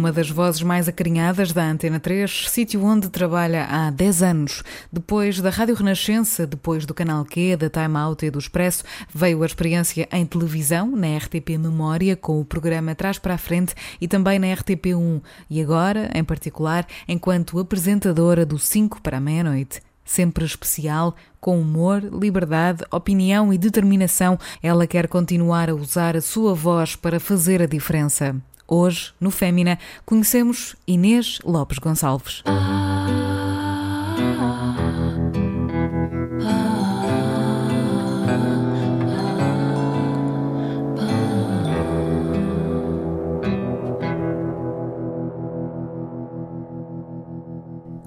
[0.00, 4.64] uma das vozes mais acarinhadas da Antena 3, sítio onde trabalha há 10 anos.
[4.90, 8.82] Depois da Rádio Renascença, depois do Canal Q, da Time Out e do Expresso,
[9.14, 13.74] veio a experiência em televisão, na RTP Memória, com o programa Trás para a Frente
[14.00, 15.20] e também na RTP1.
[15.50, 22.02] E agora, em particular, enquanto apresentadora do 5 para a meia-noite sempre especial, com humor,
[22.02, 27.66] liberdade, opinião e determinação, ela quer continuar a usar a sua voz para fazer a
[27.66, 28.34] diferença.
[28.72, 32.40] Hoje, no Fémina, conhecemos Inês Lopes Gonçalves.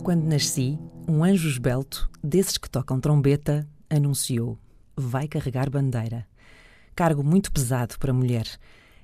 [0.01, 4.57] Quando nasci, um anjo esbelto, desses que tocam trombeta, anunciou:
[4.95, 6.25] vai carregar bandeira.
[6.95, 8.47] Cargo muito pesado para mulher,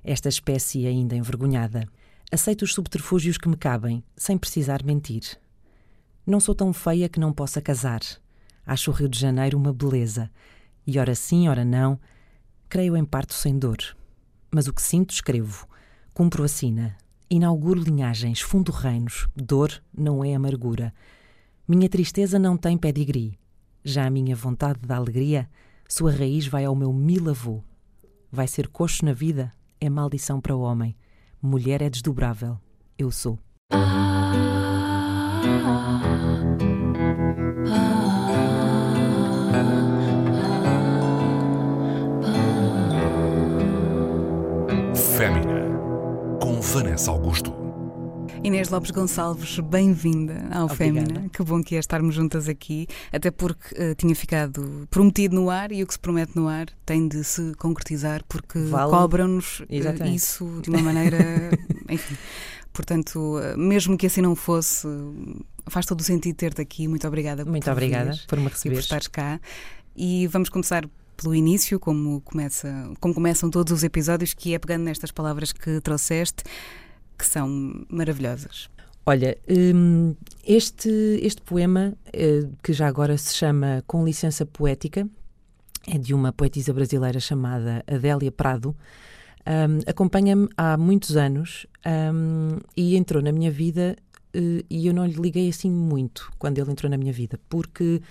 [0.04, 1.88] esta espécie ainda envergonhada.
[2.32, 5.40] Aceito os subterfúgios que me cabem, sem precisar mentir.
[6.26, 8.02] Não sou tão feia que não possa casar.
[8.66, 10.30] Acho o Rio de Janeiro uma beleza.
[10.86, 12.00] E ora sim, ora não,
[12.68, 13.78] creio em parto sem dor.
[14.52, 15.68] Mas o que sinto, escrevo.
[16.14, 16.96] Cumpro a sina.
[17.30, 19.28] Inauguro linhagens, fundo reinos.
[19.36, 20.94] Dor não é amargura.
[21.68, 23.40] Minha tristeza não tem pedigree.
[23.84, 25.50] Já a minha vontade da alegria,
[25.88, 27.64] sua raiz vai ao meu mil avô.
[28.32, 30.96] Vai ser coxo na vida, é maldição para o homem.
[31.42, 32.58] Mulher é desdobrável.
[32.98, 33.40] Eu sou.
[45.18, 45.66] Fémina,
[46.42, 47.69] com Vanessa Augusto.
[48.44, 50.76] Inês Lopes Gonçalves, bem-vinda ao Obrigada.
[50.76, 51.30] Fémina.
[51.30, 55.72] Que bom que é estarmos juntas aqui, até porque eh, tinha ficado prometido no ar
[55.72, 58.92] e o que se promete no ar tem de se concretizar porque Vale.
[58.92, 60.16] cobram-nos Exatamente.
[60.16, 61.18] isso de uma maneira.
[61.90, 62.16] enfim.
[62.72, 64.88] Portanto, eh, mesmo que assim não fosse,
[65.68, 66.88] faz todo o sentido ter-te aqui.
[66.88, 68.80] Muito obrigada Muito por obrigada por me e por receber.
[68.80, 69.40] estares cá.
[69.96, 74.84] E vamos começar pelo início, como, começa, como começam todos os episódios, que é pegando
[74.86, 76.44] nestas palavras que trouxeste,
[77.20, 78.70] que são maravilhosas.
[79.06, 80.16] Olha, hum,
[80.46, 80.90] este,
[81.22, 85.08] este poema, eh, que já agora se chama Com Licença Poética,
[85.88, 88.76] é de uma poetisa brasileira chamada Adélia Prado.
[89.46, 93.96] Hum, Acompanha-me há muitos anos hum, e entrou na minha vida
[94.34, 98.02] eh, e eu não lhe liguei assim muito quando ele entrou na minha vida, porque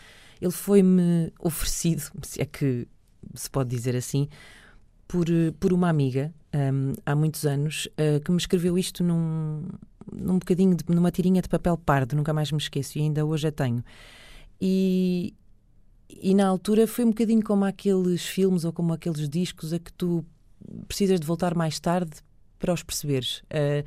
[0.41, 2.87] ele foi-me oferecido, se é que
[3.35, 4.29] se pode dizer assim,
[5.07, 9.69] por, eh, por uma amiga hum, há muitos anos eh, que me escreveu isto num,
[10.13, 13.49] num bocadinho, de, numa tirinha de papel pardo, nunca mais me esqueço e ainda hoje
[13.49, 13.85] a tenho.
[14.61, 15.35] E,
[16.09, 19.93] e na altura foi um bocadinho como aqueles filmes ou como aqueles discos a que
[19.93, 20.25] tu
[20.87, 22.13] precisas de voltar mais tarde
[22.59, 23.43] para os perceberes.
[23.51, 23.85] Eh,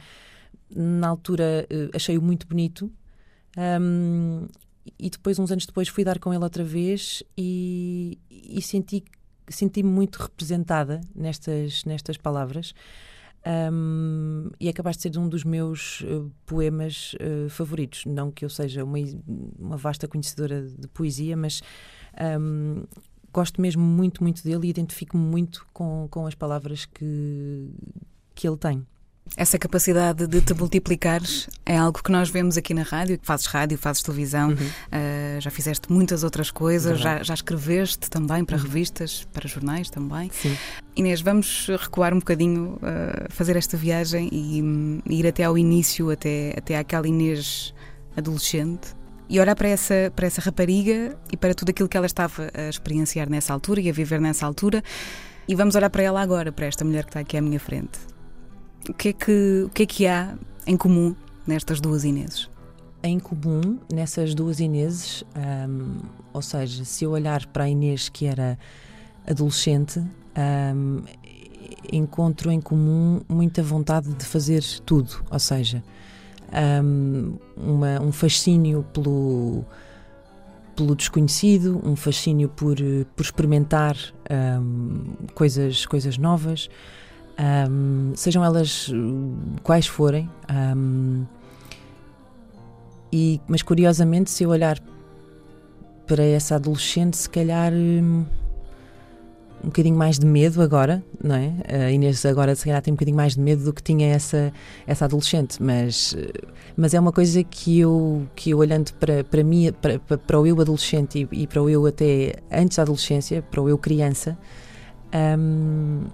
[0.73, 2.91] na altura eh, achei-o muito bonito.
[3.57, 4.47] hum,
[4.97, 9.03] e depois, uns anos depois, fui dar com ele outra vez e, e senti
[9.51, 12.73] senti-me muito representada nestas, nestas palavras.
[13.43, 18.05] Um, e acabaste de ser um dos meus eh, poemas eh, favoritos.
[18.05, 18.99] Não que eu seja uma,
[19.57, 21.63] uma vasta conhecedora de poesia, mas
[22.39, 22.83] um,
[23.33, 27.69] gosto mesmo muito, muito dele e identifico-me muito com, com as palavras que,
[28.35, 28.85] que ele tem.
[29.37, 33.17] Essa capacidade de te multiplicares é algo que nós vemos aqui na rádio.
[33.23, 34.53] Fazes rádio, fazes televisão,
[34.91, 40.29] ah, já fizeste muitas outras coisas, já, já escreveste também para revistas, para jornais também.
[40.33, 40.57] Sim.
[40.97, 46.11] Inês, vamos recuar um bocadinho, ah, fazer esta viagem e hum, ir até ao início,
[46.11, 47.73] até, até àquela Inês
[48.17, 48.93] adolescente.
[49.29, 52.67] E olhar para essa, para essa rapariga e para tudo aquilo que ela estava a
[52.67, 54.83] experienciar nessa altura e a viver nessa altura.
[55.47, 58.10] E vamos olhar para ela agora, para esta mulher que está aqui à minha frente.
[58.89, 60.35] O que é que, o que, é que há
[60.65, 62.49] em comum nestas duas Ineses?
[63.03, 65.23] em comum nessas duas Ineses,
[65.67, 66.01] hum,
[66.31, 68.59] ou seja, se eu olhar para a Inês que era
[69.27, 71.01] adolescente, hum,
[71.91, 75.83] encontro em comum muita vontade de fazer tudo, ou seja,
[76.83, 79.65] hum, uma- um fascínio pelo,
[80.75, 82.75] pelo desconhecido, um fascínio por,
[83.15, 83.97] por experimentar
[84.61, 86.69] hum, coisas, coisas novas,
[87.69, 90.29] hum, sejam elas hum, quais forem.
[90.75, 91.25] hum,
[93.11, 94.79] e, mas curiosamente, se eu olhar
[96.07, 98.25] para essa adolescente, se calhar hum,
[99.63, 101.53] um bocadinho mais de medo agora, não é?
[101.67, 104.51] A Inês agora se calhar tem um bocadinho mais de medo do que tinha essa,
[104.87, 106.31] essa adolescente, mas, eh,
[106.75, 110.47] mas é uma coisa que eu, que eu olhando para, para mim, para, para, o
[110.47, 114.37] eu adolescente e, e para o eu até antes da adolescência, para o eu criança,
[115.37, 116.05] hum,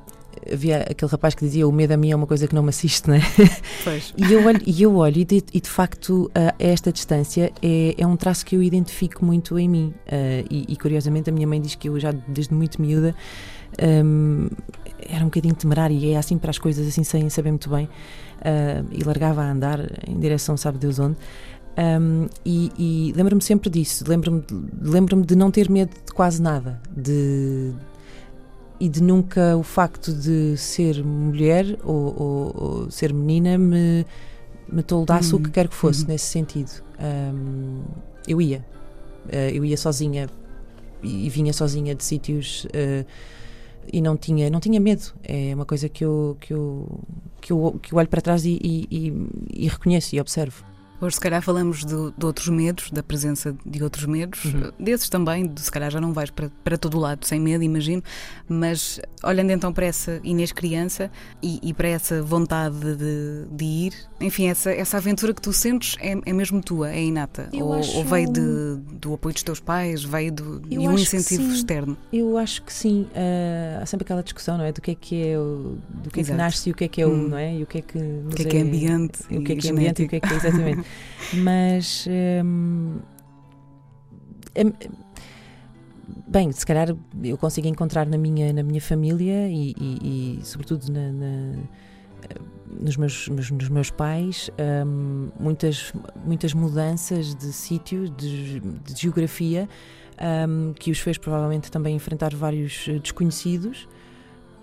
[0.52, 2.70] havia aquele rapaz que dizia o medo a mim é uma coisa que não me
[2.70, 3.22] assiste, né?
[3.84, 4.14] Pois.
[4.18, 7.96] e eu olho, e, eu olho e, de, e de facto a, esta distância é,
[7.98, 9.94] é um traço que eu identifico muito em mim.
[10.08, 13.16] Uh, e, e, curiosamente a minha mãe diz que eu já desde muito miúda
[13.82, 14.50] um,
[15.10, 17.86] era um bocadinho temerária e é assim para as coisas, assim sem saber muito bem.
[18.38, 21.18] Uh, e largava a andar em direção, sabe Deus onde.
[21.78, 24.44] Um, e, e lembro-me sempre disso, lembro-me
[24.82, 27.72] lembro de não ter medo de quase nada, de,
[28.80, 34.06] e de nunca o facto de ser mulher ou, ou, ou ser menina me,
[34.72, 35.40] me toldasse uhum.
[35.40, 36.10] o que quer que fosse uhum.
[36.10, 36.72] nesse sentido.
[37.00, 37.82] Um,
[38.28, 38.66] eu ia,
[39.28, 40.30] uh, eu ia sozinha
[41.02, 42.66] e, e vinha sozinha de sítios.
[42.66, 43.06] Uh,
[43.92, 47.00] e não tinha não tinha medo é uma coisa que eu que eu
[47.40, 49.14] que eu, que eu olho para trás e, e,
[49.50, 50.66] e reconheço e observo
[51.00, 54.72] Hoje, se calhar, falamos de, de, outros medos, da presença de outros medos, uhum.
[54.80, 58.02] desses também, de, se calhar já não vais para, para todo lado sem medo, imagino,
[58.50, 61.12] mas olhando então para essa Inês criança
[61.42, 65.96] e, e para essa vontade de, de, ir, enfim, essa, essa aventura que tu sentes
[66.00, 67.50] é, é mesmo tua, é inata?
[67.54, 67.96] ou, acho...
[67.96, 71.96] ou, veio de, do apoio dos teus pais, veio do, de um incentivo externo?
[72.12, 73.08] Eu acho que sim.
[73.12, 74.72] Uh, há sempre aquela discussão, não é?
[74.72, 76.88] Do que é que é o, do que é que nasce e o que é
[76.88, 77.28] que é o, hum.
[77.30, 77.56] não é?
[77.56, 79.22] E o que é que, o que, é, que é ambiente.
[79.30, 80.87] O que é que é ambiente e o que é que é exatamente.
[81.34, 82.08] Mas.
[82.44, 83.00] Hum,
[86.28, 90.92] bem, se calhar eu consigo encontrar na minha, na minha família e, e, e sobretudo
[90.92, 91.54] na, na,
[92.70, 94.50] nos, meus, nos meus pais
[94.86, 95.94] um, muitas,
[96.26, 99.68] muitas mudanças de sítio, de, de geografia,
[100.48, 103.88] um, que os fez provavelmente também enfrentar vários desconhecidos.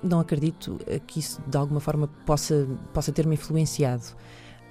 [0.03, 4.05] Não acredito que isso de alguma forma possa, possa ter-me influenciado.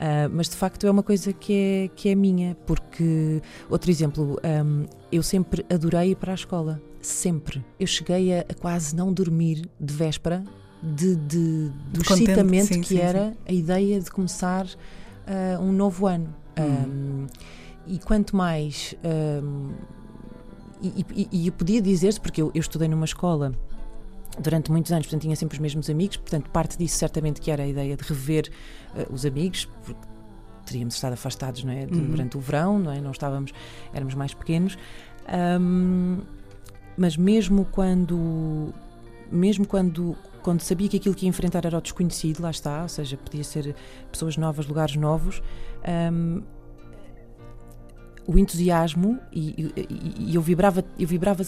[0.04, 4.38] Uh, mas de facto é uma coisa que é, que é minha, porque, outro exemplo,
[4.44, 7.64] um, eu sempre adorei ir para a escola, sempre.
[7.80, 10.44] Eu cheguei a, a quase não dormir de véspera
[10.82, 13.38] de, de, do excitamento que sim, era sim.
[13.48, 16.36] a ideia de começar uh, um novo ano.
[16.60, 17.26] Hum.
[17.26, 17.28] Um,
[17.88, 18.94] e quanto mais.
[19.06, 19.72] Um,
[20.82, 23.54] e, e, e, eu podia dizer-se, porque eu, eu estudei numa escola
[24.40, 27.64] durante muitos anos, portanto tinha sempre os mesmos amigos, portanto parte disso certamente que era
[27.64, 28.52] a ideia de rever
[28.96, 30.02] uh, os amigos, porque
[30.66, 32.12] teríamos estado afastados não é, uhum.
[32.12, 33.02] durante o verão, não é?
[33.02, 33.52] Não estávamos,
[33.94, 34.78] éramos mais pequenos,
[35.60, 36.22] um,
[36.98, 38.74] mas mesmo quando,
[39.32, 42.90] mesmo quando quando sabia que aquilo que ia enfrentar era o desconhecido, lá está, ou
[42.90, 43.74] seja, podia ser
[44.12, 45.42] pessoas novas, lugares novos,
[46.12, 46.44] um,
[48.25, 51.44] o entusiasmo e, e, e, eu vibrava, eu vibrava,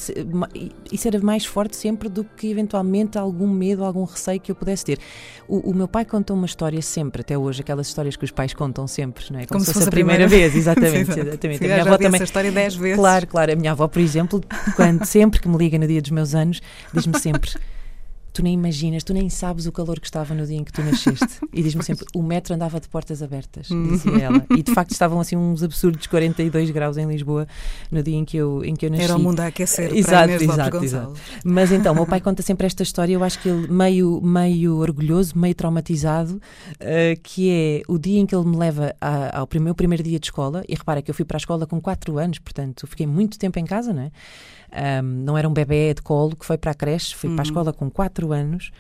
[0.92, 4.84] isso era mais forte sempre do que eventualmente algum medo, algum receio que eu pudesse
[4.84, 5.00] ter.
[5.48, 8.54] O, o meu pai conta uma história sempre, até hoje, aquelas histórias que os pais
[8.54, 9.46] contam sempre, não é?
[9.46, 11.12] Como, Como se, fosse a primeira, primeira vez, exatamente.
[11.14, 11.60] Sim, exatamente.
[11.60, 12.16] Sim, a minha avó também.
[12.16, 12.98] essa história dez vezes.
[12.98, 13.54] Claro, claro.
[13.54, 14.42] A minha avó, por exemplo,
[14.76, 16.62] quando sempre que me liga no dia dos meus anos,
[16.94, 17.52] diz-me sempre
[18.36, 20.84] tu nem imaginas, tu nem sabes o calor que estava no dia em que tu
[20.84, 21.26] nasceste.
[21.56, 23.88] E diz-me sempre, o metro andava de portas abertas, hum.
[23.88, 24.46] dizia ela.
[24.50, 27.48] E de facto estavam assim uns absurdos 42 graus em Lisboa
[27.90, 29.04] no dia em que eu, em que eu nasci.
[29.04, 31.14] Era o mundo a aquecer exato, para exato, exato.
[31.46, 35.38] Mas então, meu pai conta sempre esta história, eu acho que ele meio, meio orgulhoso,
[35.38, 39.74] meio traumatizado, uh, que é o dia em que ele me leva a, ao meu
[39.74, 42.40] primeiro dia de escola, e repara que eu fui para a escola com 4 anos,
[42.40, 44.12] portanto fiquei muito tempo em casa, não é?
[44.76, 47.36] Um, não era um bebê de colo que foi para a creche, fui uhum.
[47.36, 47.50] para a uhum.
[47.50, 48.72] escola com 4 anos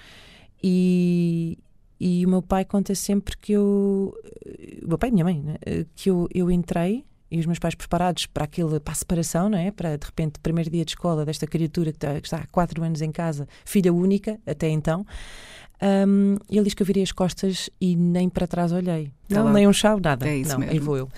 [0.61, 1.57] e,
[1.99, 4.13] e o meu pai conta sempre que eu.
[4.83, 5.55] O meu pai e minha mãe, né?
[5.95, 9.57] que eu, eu entrei e os meus pais preparados para aquele para a separação, não
[9.57, 9.71] é?
[9.71, 12.83] Para de repente, primeiro dia de escola desta criatura que está, que está há 4
[12.83, 15.05] anos em casa, filha única até então.
[15.81, 19.11] Um, ele diz que eu virei as costas e nem para trás olhei.
[19.27, 20.27] Tá não, nem um chave, nada.
[20.27, 20.73] É isso não, mesmo.
[20.73, 21.09] aí vou eu.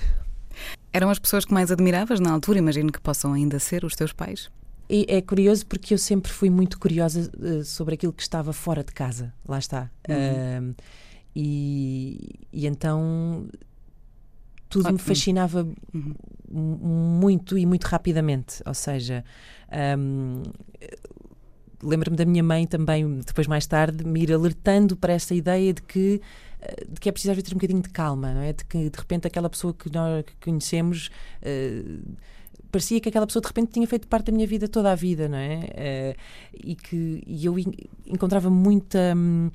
[0.91, 4.12] Eram as pessoas que mais admiravas na altura, imagino que possam ainda ser os teus
[4.12, 4.50] pais?
[4.89, 8.84] E é curioso porque eu sempre fui muito curiosa uh, sobre aquilo que estava fora
[8.84, 9.34] de casa.
[9.48, 9.91] Lá está.
[10.08, 10.70] Uhum.
[10.70, 10.75] Uh,
[11.36, 13.48] e, e, então
[14.70, 16.15] tudo me fascinava uhum.
[16.50, 18.62] muito e muito rapidamente.
[18.65, 19.24] Ou seja,
[19.98, 20.44] um,
[21.82, 25.82] lembro-me da minha mãe também, depois mais tarde, me ir alertando para essa ideia de
[25.82, 26.22] que
[26.60, 28.53] eh, de que é preciso ter um bocadinho de calma, não é?
[28.53, 31.10] De que de repente aquela pessoa que nós conhecemos
[31.41, 32.15] uh,
[32.71, 35.27] parecia que aquela pessoa de repente tinha feito parte da minha vida toda a vida,
[35.27, 36.15] não é?
[36.15, 36.21] Uh,
[36.63, 37.55] e que e eu
[38.05, 39.13] encontrava muita.
[39.15, 39.50] Um,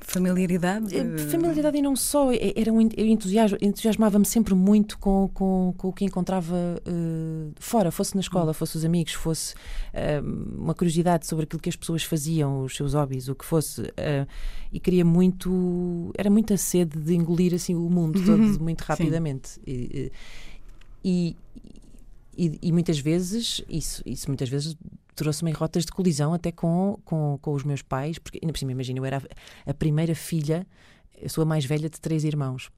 [0.00, 0.94] Familiaridade?
[0.94, 5.88] Eh, familiaridade e não só, era um, eu entusiasmo, entusiasmava-me sempre muito com, com, com
[5.88, 8.54] o que encontrava uh, fora, fosse na escola, hum.
[8.54, 12.92] fosse os amigos, fosse uh, uma curiosidade sobre aquilo que as pessoas faziam, os seus
[12.92, 14.26] hobbies, o que fosse, uh,
[14.72, 18.58] e queria muito, era muita sede de engolir assim o mundo todo uhum.
[18.60, 19.60] muito rapidamente.
[19.66, 20.12] E,
[21.04, 21.36] e,
[22.36, 24.76] e, e, muitas vezes, isso, isso muitas vezes
[25.14, 28.58] trouxe-me em rotas de colisão até com, com, com os meus pais, porque ainda por
[28.58, 30.66] cima, imagina, eu era a, a primeira filha,
[31.20, 32.70] eu sou a mais velha de três irmãos.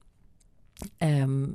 [1.03, 1.55] Um,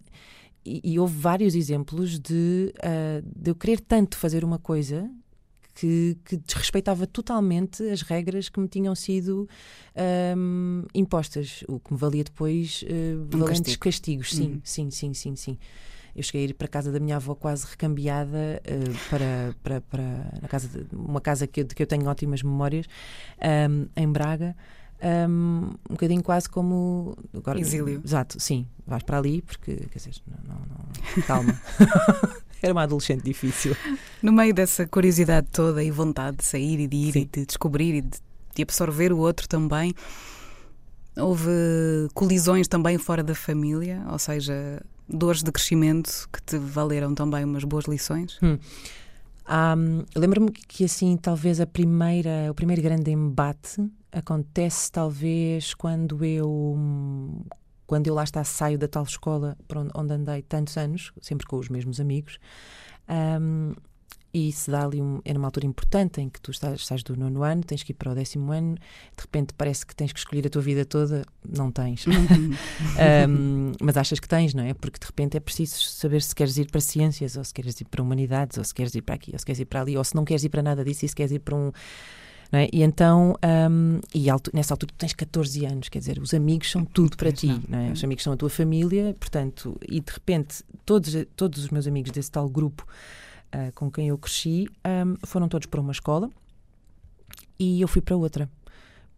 [0.65, 5.09] e, e, houve vários exemplos de, uh, de eu querer tanto fazer uma coisa
[5.73, 9.49] que, que, desrespeitava totalmente as regras que me tinham sido
[10.37, 13.79] um, impostas, o que me valia depois uh, um valentes castigo.
[13.79, 14.31] castigos.
[14.31, 14.61] Sim, uhum.
[14.63, 15.57] sim, sim, sim, sim.
[16.15, 19.81] Eu cheguei a ir para a casa da minha avó quase recambiada uh, para, para,
[19.81, 20.03] para
[20.41, 22.85] na casa de, uma casa que eu, de que eu tenho ótimas memórias,
[23.69, 24.55] um, em Braga.
[25.03, 27.17] Um, um bocadinho quase como.
[27.35, 28.01] Agora, Exílio.
[28.05, 28.67] Exato, sim.
[28.85, 30.65] Vais para ali porque, quer dizer, não, não,
[31.17, 31.59] não calma.
[32.61, 33.75] Era uma adolescente difícil.
[34.21, 37.19] No meio dessa curiosidade toda e vontade de sair e de ir sim.
[37.21, 38.19] e de descobrir e de,
[38.55, 39.95] de absorver o outro também,
[41.17, 41.49] houve
[42.13, 47.63] colisões também fora da família, ou seja, dores de crescimento que te valeram também umas
[47.63, 48.39] boas lições?
[48.41, 48.57] Hum.
[49.49, 56.77] Um, Lembro-me que assim talvez a primeira, o primeiro grande embate acontece talvez quando eu
[57.87, 59.57] quando eu lá está saio da tal escola
[59.93, 62.39] onde andei tantos anos, sempre com os mesmos amigos,
[63.09, 63.73] um,
[64.33, 67.15] e se dá ali um, é numa altura importante em que tu estás, estás do
[67.15, 70.19] nono ano, tens que ir para o décimo ano, de repente parece que tens que
[70.19, 72.05] escolher a tua vida toda, não tens.
[72.07, 73.71] um, uhum.
[73.81, 74.73] mas achas que tens, não é?
[74.73, 77.85] Porque de repente é preciso saber se queres ir para ciências, ou se queres ir
[77.85, 80.03] para humanidades, ou se queres ir para aqui, ou se queres ir para ali, ou
[80.03, 81.71] se não queres ir para nada disso e se queres ir para um.
[82.53, 82.69] É?
[82.73, 83.35] E então,
[83.69, 87.31] um, e nessa altura tu tens 14 anos, quer dizer, os amigos são tudo para
[87.31, 87.91] ti, não é?
[87.91, 92.11] os amigos são a tua família, portanto, e de repente todos, todos os meus amigos
[92.11, 92.85] desse tal grupo
[93.55, 96.29] uh, com quem eu cresci um, foram todos para uma escola
[97.59, 98.49] e eu fui para outra,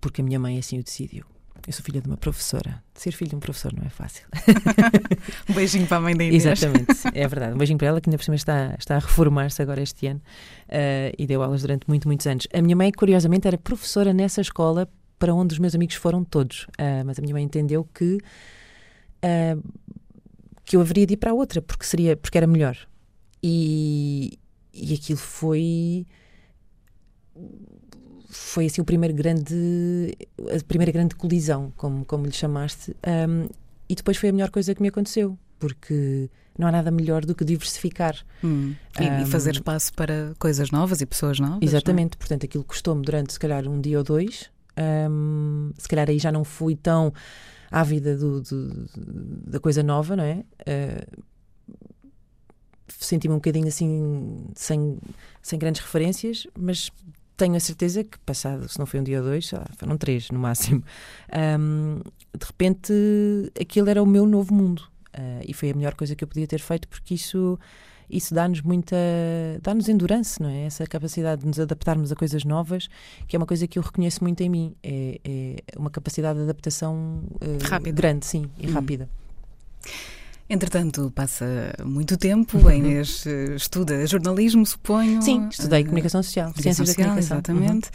[0.02, 1.26] porque a minha mãe assim o decidiu.
[1.66, 2.84] Eu sou filha de uma professora.
[2.94, 4.28] Ser filho de um professor não é fácil.
[5.50, 6.46] um beijinho para a mãe da Inês.
[6.46, 7.54] Exatamente, é verdade.
[7.54, 10.20] Um beijinho para ela, que ainda por cima está, está a reformar-se agora este ano
[10.68, 12.48] uh, e deu aulas durante muito, muitos anos.
[12.54, 16.64] A minha mãe, curiosamente, era professora nessa escola para onde os meus amigos foram todos.
[16.72, 18.18] Uh, mas a minha mãe entendeu que,
[19.24, 19.64] uh,
[20.66, 22.76] que eu haveria de ir para a outra, porque, seria, porque era melhor.
[23.44, 24.40] E,
[24.74, 26.08] e aquilo foi
[28.30, 33.48] foi assim o primeiro grande a primeira grande colisão como como lhe chamaste um,
[33.88, 37.36] e depois foi a melhor coisa que me aconteceu porque não há nada melhor do
[37.36, 38.74] que diversificar hum.
[39.00, 41.66] e, um, e, fazer espaço para coisas novas e pessoas novas é?
[41.66, 44.50] exatamente portanto aquilo custou-me durante se calhar um dia ou dois
[45.10, 47.14] um, se calhar aí já não fui tão
[47.70, 48.90] ávida do, do,
[49.48, 51.24] da coisa nova não é uh,
[53.06, 54.98] senti-me um bocadinho assim, sem,
[55.42, 56.92] sem grandes referências, mas
[57.36, 60.40] tenho a certeza que, passado, se não foi um dia ou dois, foram três no
[60.40, 60.84] máximo,
[61.60, 62.00] um,
[62.38, 62.94] de repente
[63.60, 64.84] aquilo era o meu novo mundo.
[65.16, 67.60] Uh, e foi a melhor coisa que eu podia ter feito, porque isso,
[68.10, 68.96] isso dá-nos muita.
[69.62, 70.66] dá-nos endurance, não é?
[70.66, 72.90] Essa capacidade de nos adaptarmos a coisas novas,
[73.28, 74.76] que é uma coisa que eu reconheço muito em mim.
[74.82, 78.74] É, é uma capacidade de adaptação uh, grande, sim, e hum.
[78.74, 79.08] rápida.
[80.50, 85.22] Entretanto, passa muito tempo, a Inês eh, estuda jornalismo, suponho.
[85.22, 87.38] Sim, estudei uh, comunicação social, comunicação ciências social, da comunicação.
[87.38, 87.88] Exatamente.
[87.88, 87.92] Uhum.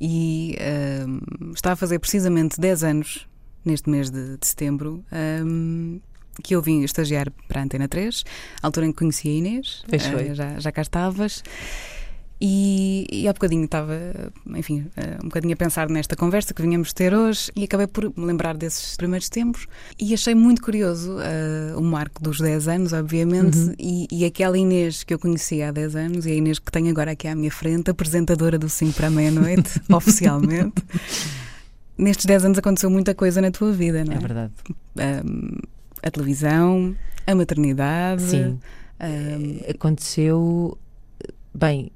[0.00, 3.28] E uh, está a fazer precisamente 10 anos,
[3.64, 5.04] neste mês de, de setembro,
[5.44, 6.00] um,
[6.42, 8.24] que eu vim estagiar para a Antena 3,
[8.62, 9.82] altura em que conheci a Inês.
[9.86, 11.42] Uh, já, já cá estavas.
[12.42, 13.92] E, e há bocadinho estava,
[14.56, 18.04] enfim, eh, um bocadinho a pensar nesta conversa que vinhamos ter hoje e acabei por
[18.04, 19.66] me lembrar desses primeiros tempos
[20.00, 23.74] e achei muito curioso uh, o marco dos 10 anos, obviamente, uhum.
[23.78, 26.88] e, e, aquela Inês que eu conhecia há 10 anos e a Inês que tenho
[26.88, 30.82] agora aqui à minha frente, apresentadora do 5 para a meia-noite, oficialmente.
[31.98, 34.16] Nestes 10 anos aconteceu muita coisa na tua vida, não é?
[34.16, 34.52] É verdade.
[35.26, 35.58] Um,
[36.02, 38.22] a televisão, a maternidade.
[38.22, 38.58] Sim.
[38.98, 40.78] Um, aconteceu.
[41.52, 41.90] Bem,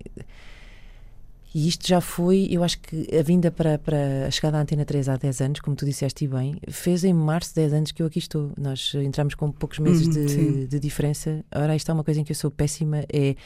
[1.55, 4.85] e isto já foi, eu acho que a vinda para, para a chegada à Antena
[4.85, 8.07] 3 há 10 anos, como tu disseste bem, fez em março 10 anos que eu
[8.07, 8.51] aqui estou.
[8.59, 11.45] Nós entramos com poucos meses uhum, de, de, diferença.
[11.55, 13.37] Ora, isto é uma coisa em que eu sou péssima, é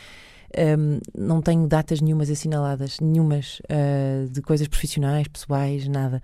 [0.79, 6.23] um, não tenho datas nenhumas assinaladas, nenhumas uh, de coisas profissionais, pessoais, nada.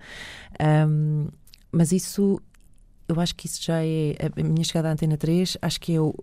[0.89, 1.27] Um,
[1.71, 2.41] mas isso,
[3.07, 4.15] eu acho que isso já é.
[4.35, 6.15] A minha chegada à Antena 3, acho que é o,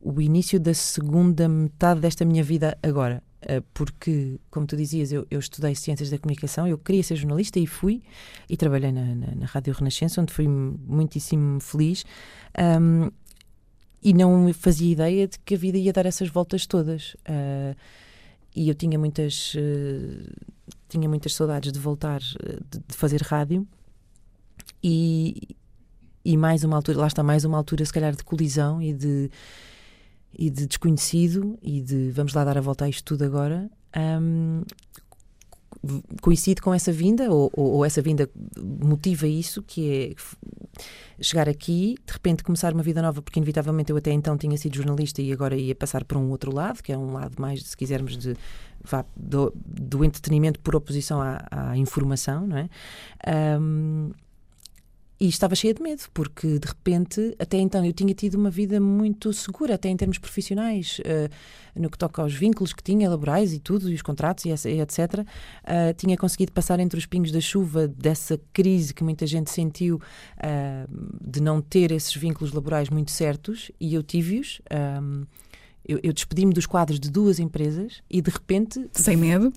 [0.00, 3.22] o início da segunda metade desta minha vida agora.
[3.42, 7.58] Eh, porque, como tu dizias, eu, eu, estudei Ciências da Comunicação, eu queria ser jornalista
[7.60, 8.02] e fui,
[8.48, 12.04] e trabalhei na, na, na Rádio Renascença, onde fui muitíssimo feliz,
[12.80, 13.10] um,
[14.02, 17.14] e não fazia ideia de que a vida ia dar essas voltas todas.
[17.14, 17.76] Uh,
[18.54, 20.46] e eu tinha muitas, uh,
[20.88, 23.66] tinha muitas saudades de voltar, de, de fazer rádio,
[24.82, 25.56] e,
[26.24, 29.30] e mais uma altura, lá está mais uma altura, se calhar, de colisão e de
[30.38, 33.68] e de desconhecido e de vamos lá dar a volta a isto tudo agora.
[33.96, 34.62] Um,
[36.22, 40.14] coincide com essa vinda, ou, ou, ou, essa vinda motiva isso, que
[41.18, 44.56] é chegar aqui, de repente começar uma vida nova, porque inevitavelmente eu até então tinha
[44.56, 47.62] sido jornalista e agora ia passar para um outro lado, que é um lado mais,
[47.62, 48.36] se quisermos, de,
[48.82, 52.68] vá, do, do entretenimento por oposição à, à informação, não é?
[53.60, 54.10] Um,
[55.20, 58.80] e estava cheia de medo, porque de repente, até então, eu tinha tido uma vida
[58.80, 63.52] muito segura, até em termos profissionais, uh, no que toca aos vínculos que tinha, laborais
[63.52, 64.98] e tudo, e os contratos e etc.
[64.98, 65.24] Uh,
[65.64, 69.96] eh, tinha conseguido passar entre os pingos da chuva dessa crise que muita gente sentiu
[69.96, 74.60] uh, de não ter esses vínculos laborais muito certos, e eu tive-os.
[75.88, 78.88] Eu, eu despedi-me dos quadros de duas empresas e de repente.
[78.92, 79.50] Sem medo?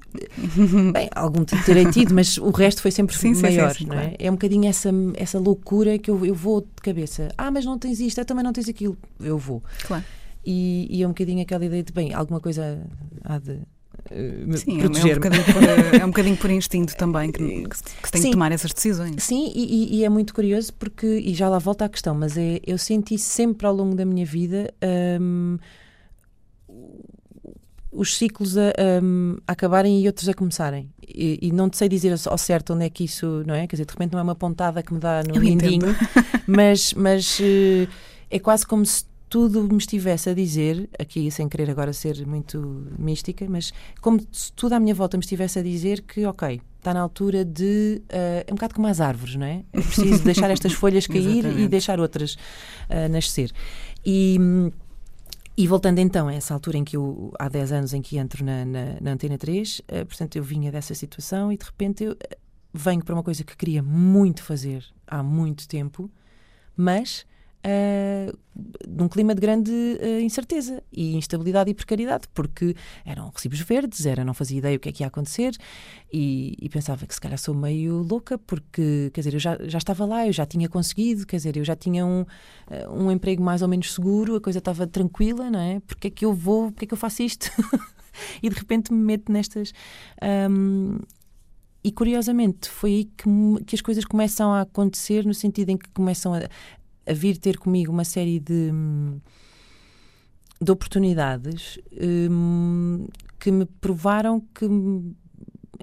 [0.94, 4.02] Bem, algum terei tido, mas o resto foi sempre sim, maior, sim, sim, não é?
[4.02, 4.16] Claro.
[4.18, 7.28] É um bocadinho essa, essa loucura que eu, eu vou de cabeça.
[7.38, 8.98] Ah, mas não tens isto, ah, também não tens aquilo.
[9.20, 9.62] Eu vou.
[9.86, 10.06] Claro.
[10.46, 12.82] E, e é um bocadinho aquela ideia de, bem, alguma coisa
[13.26, 13.60] há de.
[14.10, 15.64] Uh, Sim, é um, bocadinho por,
[16.02, 17.44] é um bocadinho por instinto também que,
[18.02, 18.28] que tem Sim.
[18.30, 19.22] que tomar essas decisões.
[19.22, 22.60] Sim, e, e, é muito curioso porque, e já lá volta à questão, mas é,
[22.66, 24.74] eu senti sempre ao longo da minha vida
[25.22, 25.58] um,
[27.92, 30.90] os ciclos a, a, acabarem e outros a começarem.
[31.06, 33.68] E, e, não te sei dizer ao certo onde é que isso, não é?
[33.68, 35.88] Quer dizer, de repente não é uma pontada que me dá no lindinho,
[36.48, 37.88] mas, mas uh,
[38.30, 42.86] é quase como se tudo me estivesse a dizer, aqui sem querer agora ser muito
[42.98, 46.94] mística, mas como se tudo à minha volta me estivesse a dizer que, ok, está
[46.94, 48.02] na altura de.
[48.10, 49.64] Uh, é um bocado como as árvores, não é?
[49.72, 53.52] É preciso deixar estas folhas cair e deixar outras uh, nascer.
[54.06, 54.38] E.
[55.62, 58.44] E voltando então a essa altura em que eu, há 10 anos em que entro
[58.44, 62.04] na, na, na Antena 3, uh, eh, portanto eu vinha dessa situação e de repente
[62.04, 62.18] eu uh,
[62.74, 66.10] venho para uma coisa que queria muito fazer há muito tempo,
[66.76, 67.28] mas
[67.66, 68.38] uh,
[68.88, 74.24] num clima de grande uh, incerteza e instabilidade e precariedade, porque eram recibos verdes, era,
[74.24, 75.56] não fazia ideia o que é que ia acontecer
[76.12, 79.78] e, e, pensava que se calhar sou meio louca, porque, quer dizer, eu já, já
[79.78, 82.26] estava lá, eu já tinha conseguido, quer dizer, eu já tinha um, uh,
[82.94, 85.80] um emprego mais ou menos seguro, a coisa estava tranquila, não é?
[85.82, 87.50] Porque é que eu vou, porque é que eu faço isto?
[88.42, 89.74] e de repente me meto nestas.
[90.22, 91.00] Um,
[91.84, 93.24] e curiosamente foi aí que,
[93.66, 96.42] que, as coisas começam a acontecer no sentido em que começam a,
[97.12, 98.72] a vir ter comigo uma série de,
[100.62, 103.06] de oportunidades um,
[103.40, 105.14] que me provaram que é um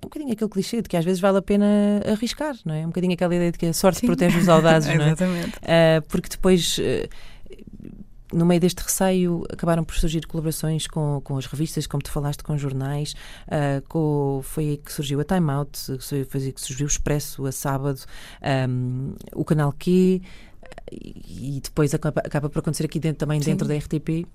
[0.02, 2.84] bocadinho aquele clichê de que às vezes vale a pena arriscar, não é?
[2.84, 4.06] Um bocadinho aquela ideia de que a sorte Sim.
[4.06, 5.08] protege os audazes, não é?
[5.08, 5.56] Exatamente.
[5.58, 6.78] Uh, porque depois.
[6.78, 7.08] Uh,
[8.32, 12.42] no meio deste receio acabaram por surgir colaborações com, com as revistas, como tu falaste,
[12.42, 13.14] com jornais,
[13.46, 17.46] uh, com, foi aí que surgiu a Time Out, foi aí que surgiu o Expresso,
[17.46, 18.00] a Sábado,
[18.68, 20.20] um, o Canal Q,
[20.92, 23.50] e depois acaba, acaba por acontecer aqui dentro, também Sim.
[23.50, 24.26] dentro da RTP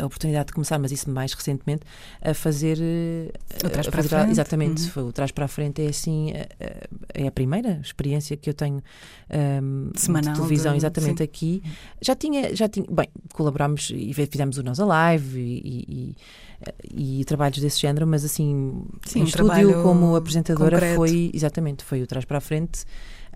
[0.00, 1.82] a oportunidade de começar, mas isso mais recentemente,
[2.20, 2.78] a fazer.
[3.64, 4.30] O trás para a frente.
[4.30, 5.06] Exatamente, uhum.
[5.06, 6.32] o trás para a frente é assim,
[7.14, 8.82] é a primeira experiência que eu tenho
[9.62, 10.78] um, Semanal de televisão, de...
[10.78, 11.24] exatamente Sim.
[11.24, 11.62] aqui.
[12.00, 16.16] Já tinha, já tinha, bem, colaborámos e fizemos o Nós Alive e,
[16.92, 20.96] e, e, trabalhos desse género, mas assim, Sim, um estúdio como apresentadora concreto.
[20.96, 22.84] foi, exatamente, foi o trás para a frente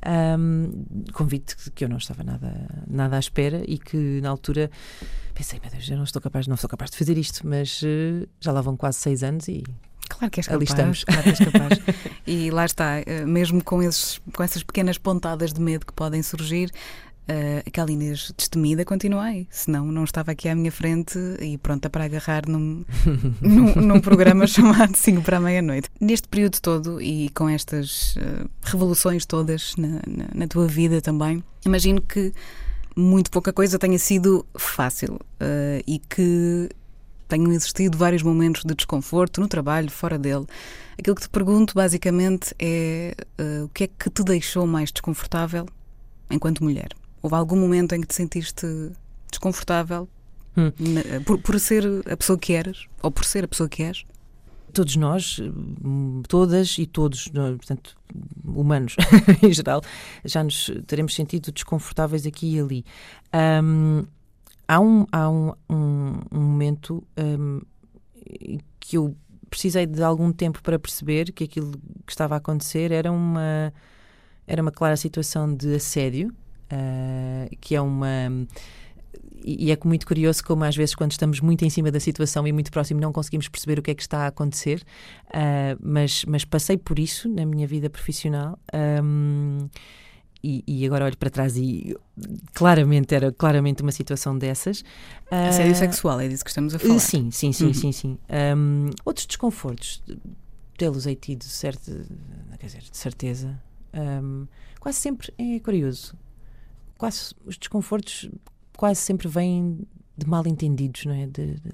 [0.07, 4.71] um, convite que eu não estava nada, nada à espera e que na altura
[5.35, 8.29] pensei, meu Deus, eu não estou capaz, não sou capaz de fazer isto, mas uh,
[8.41, 9.65] já lá vão quase seis anos e
[10.09, 10.57] Claro que és capaz.
[10.57, 11.05] Ali estamos.
[11.05, 11.81] Claro que és capaz.
[12.27, 16.23] e lá está, eh, mesmo com, esses, com essas pequenas pontadas de medo que podem
[16.23, 16.71] surgir,
[17.29, 19.47] uh, aquela Inês destemida continua aí.
[19.51, 22.85] Senão não estava aqui à minha frente e pronta para agarrar num,
[23.41, 25.89] num, num, programa chamado 5 para a meia-noite.
[26.01, 31.43] Neste período todo e com estas uh, revoluções todas na, na, na, tua vida também,
[31.65, 32.33] imagino que
[32.97, 36.69] muito pouca coisa tenha sido fácil uh, e que
[37.29, 40.47] tenham existido vários momentos de desconforto no trabalho, fora dele.
[40.99, 45.67] Aquilo que te pergunto basicamente é uh, o que é que te deixou mais desconfortável
[46.31, 46.89] enquanto mulher?
[47.25, 48.67] Houve algum momento em que te sentiste
[49.31, 50.07] desconfortável
[50.55, 50.71] hum.
[51.25, 54.05] por, por ser a pessoa que eras ou por ser a pessoa que és?
[54.75, 55.41] todos nós,
[56.29, 57.97] todas e todos, portanto,
[58.45, 58.97] humanos
[59.41, 59.81] em geral,
[60.23, 62.85] já nos teremos sentido desconfortáveis aqui e ali.
[63.33, 64.05] Um,
[64.69, 67.61] há um, há um, um, um momento um,
[68.81, 69.17] que eu
[69.49, 71.71] precisei de algum tempo para perceber que aquilo
[72.05, 73.73] que estava a acontecer era uma,
[74.47, 76.35] era uma clara situação de assédio
[76.75, 78.47] uh, que é uma.
[79.47, 82.53] E é muito curioso como às vezes quando estamos muito em cima da situação e
[82.53, 84.83] muito próximo não conseguimos perceber o que é que está a acontecer,
[85.27, 88.59] uh, mas, mas passei por isso na minha vida profissional
[89.03, 89.69] um,
[90.43, 91.97] e, e, agora olho para trás e
[92.53, 94.85] claramente era claramente uma situação dessas.
[95.31, 96.99] Assédio uh, sexual, é disso que estamos a falar.
[96.99, 97.75] Sim, sim, sim, uhum.
[97.75, 98.19] sim, sim.
[98.57, 100.03] Um, outros desconfortos,
[100.77, 101.91] tê-los aí tido, certo,
[102.59, 103.59] quer dizer, de certeza,
[103.95, 104.47] um,
[104.79, 106.15] quase sempre é curioso.
[107.05, 108.31] Quase os desconfortos
[108.77, 109.81] quase sempre vêm
[110.17, 111.27] de mal entendidos, não é?
[111.27, 111.71] De, de,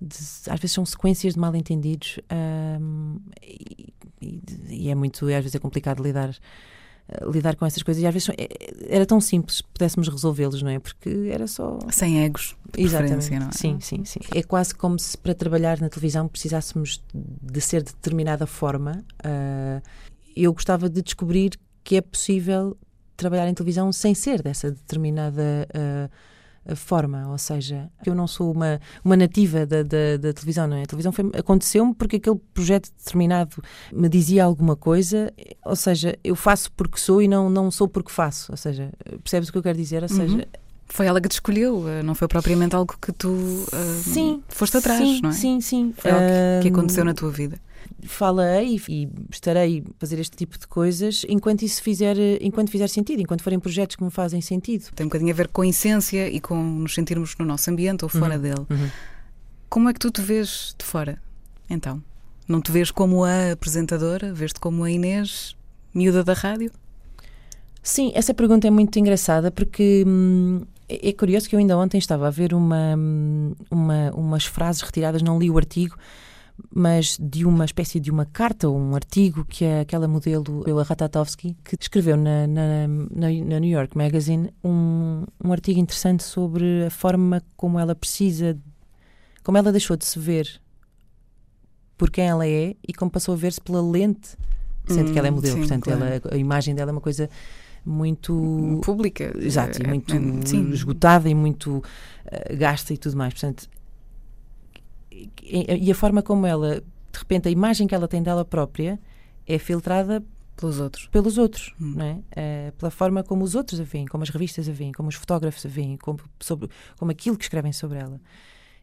[0.00, 0.14] de,
[0.50, 2.18] às vezes são sequências de mal entendidos
[2.80, 7.82] um, e, e, e, é muito, às vezes é complicado lidar uh, lidar com essas
[7.82, 8.48] coisas e às vezes é,
[8.88, 10.78] era tão simples pudéssemos resolvê-los, não é?
[10.78, 13.52] Porque era só sem egos, exatamente, não é?
[13.52, 14.20] Sim, sim, sim.
[14.34, 19.04] É quase como se para trabalhar na televisão precisássemos de ser de determinada forma.
[19.24, 19.82] Uh,
[20.36, 22.76] eu gostava de descobrir que é possível
[23.16, 26.10] trabalhar em televisão sem ser dessa determinada uh,
[26.74, 30.82] forma, ou seja, eu não sou uma, uma nativa da, da, da televisão, não é?
[30.84, 35.30] A televisão aconteceu-me porque aquele projeto determinado me dizia alguma coisa,
[35.64, 38.90] ou seja, eu faço porque sou e não, não sou porque faço, ou seja,
[39.22, 40.02] percebes o que eu quero dizer?
[40.02, 40.16] Ou uhum.
[40.16, 40.48] seja,
[40.86, 43.66] foi ela que te escolheu, eh, não foi propriamente algo que tu uh,
[44.02, 45.32] sim, foste atrás, sim, não é?
[45.32, 45.94] Sim, sim.
[45.96, 47.58] Foi algo que, que aconteceu na tua vida
[48.04, 53.20] falarei e estarei a fazer este tipo de coisas enquanto isso fizer, enquanto fizer sentido,
[53.20, 54.90] enquanto forem projetos que me fazem sentido.
[54.94, 58.04] Tem um bocadinho a ver com a essência e com nos sentirmos no nosso ambiente
[58.04, 58.66] ou fora uhum, dele.
[58.70, 58.90] Uhum.
[59.68, 61.20] Como é que tu te vês de fora,
[61.68, 62.02] então?
[62.46, 64.32] Não te vês como a apresentadora?
[64.32, 65.56] Vês-te como a Inês,
[65.94, 66.70] miúda da rádio?
[67.82, 72.28] Sim, essa pergunta é muito engraçada porque hum, é curioso que eu ainda ontem estava
[72.28, 75.96] a ver uma, hum, uma, umas frases retiradas, não li o artigo,
[76.72, 80.82] mas de uma espécie de uma carta ou um artigo que é aquela modelo, a
[80.82, 86.90] Ratatovsky, que escreveu na, na, na, New York Magazine um, um artigo interessante sobre a
[86.90, 88.56] forma como ela precisa,
[89.42, 90.60] como ela deixou de se ver
[91.96, 94.36] por quem ela é e como passou a ver-se pela lente,
[94.86, 95.54] sendo hum, que ela é hum, modelo.
[95.54, 96.04] Sim, Portanto, claro.
[96.04, 97.28] ela, a imagem dela é uma coisa
[97.84, 103.34] muito pública, exato, é, muito é, esgotada e muito uh, gasta e tudo mais.
[103.34, 103.68] Portanto,
[105.42, 106.80] e a forma como ela,
[107.12, 108.98] de repente, a imagem que ela tem dela própria
[109.46, 110.24] é filtrada
[110.56, 111.94] pelos outros, pelos outros hum.
[111.96, 112.18] não é?
[112.30, 112.72] é?
[112.78, 115.64] pela forma como os outros a veem, como as revistas a veem, como os fotógrafos
[115.66, 118.20] a veem, como, sobre, como aquilo que escrevem sobre ela.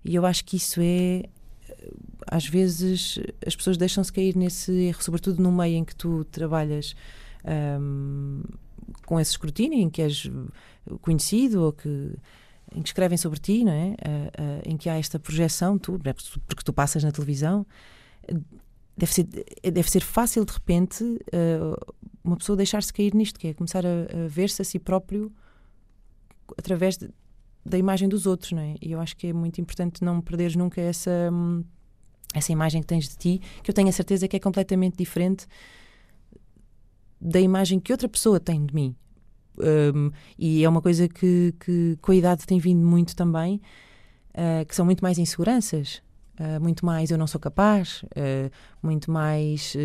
[0.04, 1.24] E eu acho que isso é.
[2.28, 6.96] Às vezes as pessoas deixam-se cair nesse erro, sobretudo no meio em que tu trabalhas
[7.80, 8.44] um,
[9.06, 10.30] com esse escrutínio, em que és
[11.02, 12.14] conhecido ou que
[12.74, 13.88] em que escrevem sobre ti, não é?
[13.88, 16.00] Uh, uh, em que há esta projeção, tu,
[16.48, 17.66] porque tu passas na televisão,
[18.98, 19.28] deve ser,
[19.64, 23.90] deve ser fácil de repente uh, uma pessoa deixar-se cair nisto, que é começar a,
[23.90, 25.32] a ver-se a si próprio
[26.58, 27.10] através de,
[27.66, 28.76] da imagem dos outros, não é?
[28.82, 31.32] E eu acho que é muito importante não perderes nunca essa,
[32.34, 35.48] essa imagem que tens de ti, que eu tenho a certeza que é completamente diferente
[37.20, 38.96] da imagem que outra pessoa tem de mim.
[39.58, 43.62] Um, e é uma coisa que, que com a idade tem vindo muito também,
[44.34, 46.02] uh, que são muito mais inseguranças,
[46.40, 49.76] uh, muito mais eu não sou capaz, uh, muito mais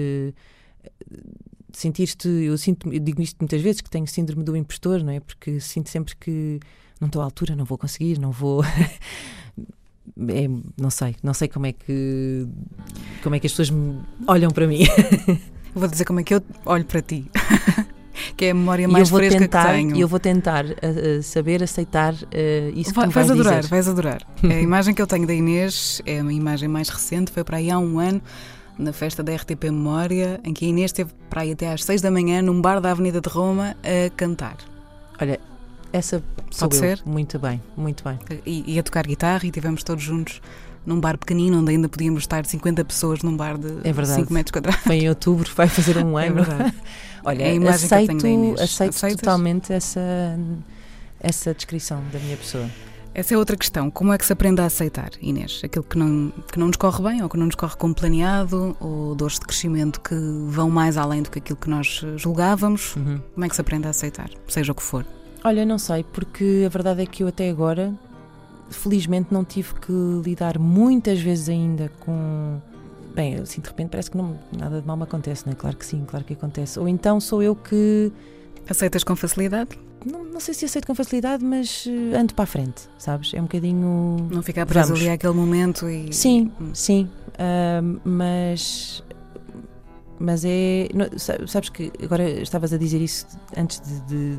[1.72, 5.20] sentir-te, eu sinto, eu digo isto muitas vezes que tenho síndrome do impostor, não é?
[5.20, 6.60] Porque sinto sempre que
[7.00, 8.62] não estou à altura, não vou conseguir, não vou
[10.28, 10.48] é,
[10.80, 12.46] não sei, não sei como é que
[13.22, 13.76] como é que as pessoas
[14.26, 14.84] olham para mim.
[15.74, 17.30] vou dizer como é que eu olho para ti.
[18.36, 19.96] que é a memória mais fresca tentar, que tenho.
[19.96, 22.18] E eu vou tentar uh, saber aceitar uh,
[22.74, 23.70] isso Vai, que vais, vais adorar, dizer.
[23.70, 24.22] vais adorar.
[24.42, 27.70] a imagem que eu tenho da Inês é uma imagem mais recente, foi para aí
[27.70, 28.20] há um ano,
[28.78, 32.00] na festa da RTP Memória, em que a Inês esteve para aí até às seis
[32.00, 34.56] da manhã num bar da Avenida de Roma a cantar.
[35.20, 35.40] Olha,
[35.92, 36.22] essa
[36.58, 36.80] Pode eu.
[36.80, 37.02] ser?
[37.04, 38.18] Muito bem, muito bem.
[38.44, 40.40] E, e a tocar guitarra e tivemos todos juntos
[40.86, 44.52] num bar pequenino, onde ainda podíamos estar 50 pessoas num bar de é 5 metros
[44.52, 44.82] quadrados.
[44.82, 46.40] Foi em outubro, vai fazer um ano.
[46.40, 46.74] É verdade.
[47.24, 50.00] Olha, é aceito, aceito totalmente essa,
[51.18, 52.70] essa descrição da minha pessoa.
[53.12, 53.90] Essa é outra questão.
[53.90, 55.62] Como é que se aprende a aceitar, Inês?
[55.64, 58.76] Aquilo que não, que não nos corre bem ou que não nos corre como planeado,
[58.78, 60.14] ou dores de crescimento que
[60.48, 62.94] vão mais além do que aquilo que nós julgávamos.
[62.94, 63.18] Uhum.
[63.32, 65.04] Como é que se aprende a aceitar, seja o que for?
[65.42, 67.94] Olha, não sei, porque a verdade é que eu até agora
[68.70, 69.92] felizmente não tive que
[70.24, 72.60] lidar muitas vezes ainda com.
[73.14, 75.56] Bem, assim de repente parece que não, nada de mal me acontece, não é?
[75.56, 76.78] Claro que sim, claro que acontece.
[76.78, 78.12] Ou então sou eu que.
[78.68, 79.78] Aceitas com facilidade?
[80.04, 83.32] Não, não sei se aceito com facilidade, mas eh, ando para a frente, sabes?
[83.32, 84.28] É um bocadinho.
[84.30, 86.12] Não ficar preso ali àquele momento e.
[86.12, 86.70] Sim, hum.
[86.74, 87.08] sim.
[87.34, 89.02] Uh, mas
[90.18, 90.88] mas é.
[91.46, 93.26] Sabes que agora estavas a dizer isso
[93.56, 94.38] antes de, de,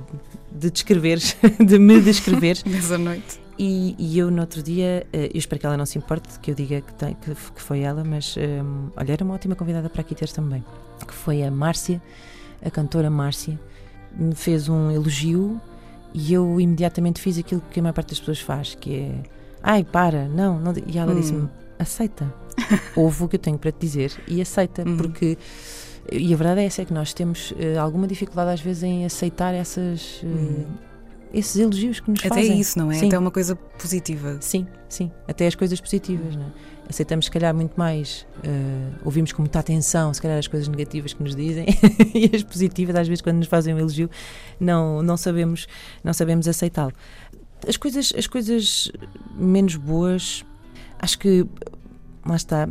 [0.52, 2.64] de descreveres, de me descreveres.
[2.66, 3.47] Nessa noite.
[3.60, 6.52] E, e, eu no outro dia, eh, eu espero que ela não se importe que
[6.52, 9.56] eu diga que, tem, que, que foi ela, mas um, ehm, olha, era uma ótima
[9.56, 10.64] convidada para aqui ter também,
[11.08, 12.00] que foi a Márcia,
[12.64, 13.60] a cantora Márcia,
[14.16, 15.60] me fez um elogio
[16.14, 19.24] e eu imediatamente fiz aquilo que a maior parte das pessoas faz, que é
[19.64, 21.16] ai, para, não, não e ela Hum.
[21.16, 22.32] disse-me, aceita.
[22.96, 24.98] Ouve o que eu tenho para te dizer e aceita, Hum.
[24.98, 25.36] porque
[26.12, 29.04] e a verdade é essa, é que nós temos eh, alguma dificuldade às vezes em
[29.06, 30.66] aceitar essas, eh, Hum.
[31.34, 32.60] Esses elogios que nos Até fazem.
[32.60, 32.96] isso, não é?
[32.96, 33.08] Sim.
[33.08, 34.38] Até uma coisa positiva.
[34.42, 35.12] Sim, sim.
[35.28, 36.52] Até as coisas positivas, não é?
[36.90, 41.12] Aceitamos, se calhar, muito mais, eh, ouvimos com muita atenção, se calhar, as coisas negativas
[41.12, 41.66] que nos dizem
[42.16, 44.10] e as positivas, às vezes, quando nos fazem um elogio,
[44.58, 45.68] não, não sabemos,
[46.02, 46.94] não sabemos aceitá-lo.
[47.68, 48.90] As coisas, as coisas
[49.36, 50.46] menos boas,
[51.00, 51.46] acho que,
[52.28, 52.68] lá está,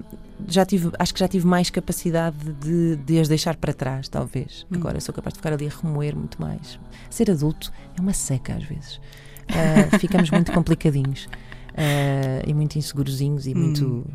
[0.48, 4.66] já tive, acho que já tive mais capacidade de, de as deixar para trás, talvez.
[4.70, 4.76] Hum.
[4.76, 6.78] Agora sou capaz de ficar ali a remoer muito mais.
[7.10, 9.00] Ser adulto é uma seca, às vezes.
[9.48, 11.28] Ah, ficamos muito complicadinhos.
[11.76, 13.58] Ah, e muito insegurozinhos e Hum.
[13.58, 14.06] muito,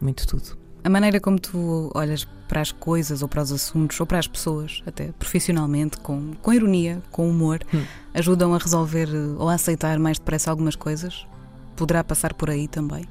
[0.00, 0.56] muito tudo.
[0.84, 4.28] A maneira como tu olhas para as coisas ou para os assuntos ou para as
[4.28, 7.82] pessoas, até profissionalmente, com, com ironia, com humor, Hum.
[8.14, 11.26] ajudam a resolver ou a aceitar mais depressa algumas coisas?
[11.74, 13.04] Poderá passar por aí também?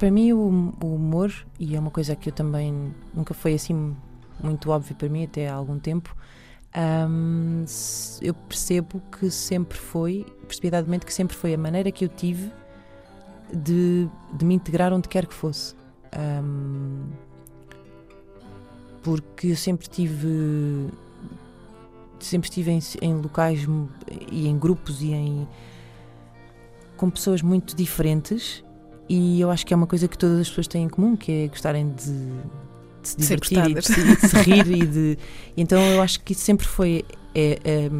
[0.00, 3.94] Para mim, o, o humor, e é uma coisa que eu também nunca foi assim
[4.42, 6.16] muito óbvio para mim até há algum tempo,
[7.66, 12.50] se- eu percebo que sempre foi, percebidamente, que sempre foi a maneira que eu tive
[13.52, 15.74] de, de me integrar onde quer que fosse.
[16.12, 17.10] Ahm,
[19.02, 20.88] porque eu sempre tive.
[22.18, 23.66] Sempre estive em, em locais
[24.32, 25.46] e em grupos e em.
[26.96, 28.64] com pessoas muito diferentes
[29.12, 31.30] e eu acho que é uma coisa que todas as pessoas têm em comum, que
[31.32, 32.04] é gostarem de,
[33.02, 35.18] de se De divertir e de, se- e de se rir e de.
[35.56, 37.90] Então eu acho que isso sempre foi é, é,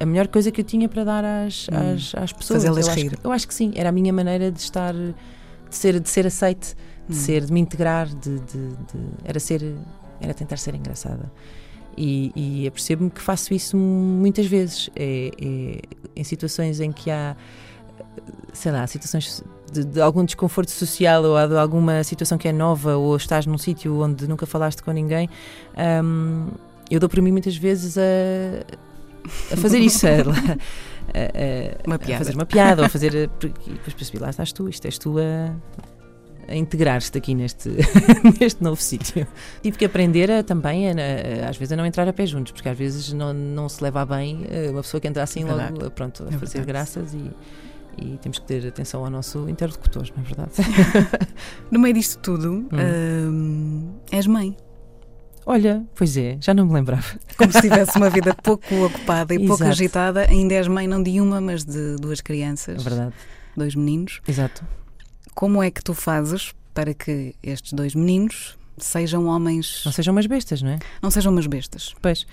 [0.00, 1.94] a melhor coisa que eu tinha para dar às, Hum.
[1.94, 2.62] às, às pessoas.
[2.64, 3.16] Fazê-las acho, rir.
[3.16, 5.14] que- eu acho que sim, era a minha maneira de estar, de
[5.70, 6.74] ser, de ser aceite,
[7.08, 7.18] de Hum.
[7.20, 9.74] ser, de me integrar, de, de- de- era ser,
[10.20, 11.30] era tentar ser engraçada.
[11.96, 14.88] E, e eu percebo-me que faço isso muitas vezes.
[14.94, 15.80] É, é
[16.14, 17.36] em situações em que há,
[18.52, 22.96] sei lá, situações de, de algum desconforto social ou de alguma situação que é nova
[22.96, 25.28] ou estás num sítio onde nunca falaste com ninguém,
[26.04, 26.48] hum,
[26.90, 30.06] eu dou para mim muitas vezes a, a fazer isso.
[30.06, 32.24] A, a- a- Uma a piada.
[32.24, 33.14] fazer uma piada ou a fazer.
[33.14, 35.54] E depois percebi, lá estás tu, isto és tu a,
[36.50, 37.68] a integrar-te aqui neste,
[38.40, 39.26] neste novo sítio.
[39.62, 42.52] Tive que aprender a, também, a, a- às vezes, a não entrar a pé juntos,
[42.52, 45.42] porque às vezes não, não se leva a bem eh, uma pessoa que entra assim
[45.46, 46.66] É logo pronto, a É fazer verdade.
[46.66, 47.30] graças e.
[48.00, 50.52] E temos que ter atenção ao nosso interlocutor, não é verdade?
[51.70, 52.68] No meio disto tudo, Hum.
[52.72, 54.56] hum, és mãe.
[55.44, 57.04] Olha, pois é, já não me lembrava.
[57.36, 59.70] Como se tivesse uma vida pouco ocupada e pouco Exato.
[59.70, 60.20] agitada.
[60.28, 63.14] Ainda és mãe não de uma, mas de duas É crianças, verdade.
[63.56, 64.20] dois meninos.
[64.28, 64.62] Exato.
[65.34, 70.26] Como é que tu fazes para que estes dois meninos sejam homens, Não sejam umas
[70.26, 70.78] bestas, não é?
[71.02, 71.94] não sejam umas bestas?
[72.02, 72.26] Pois.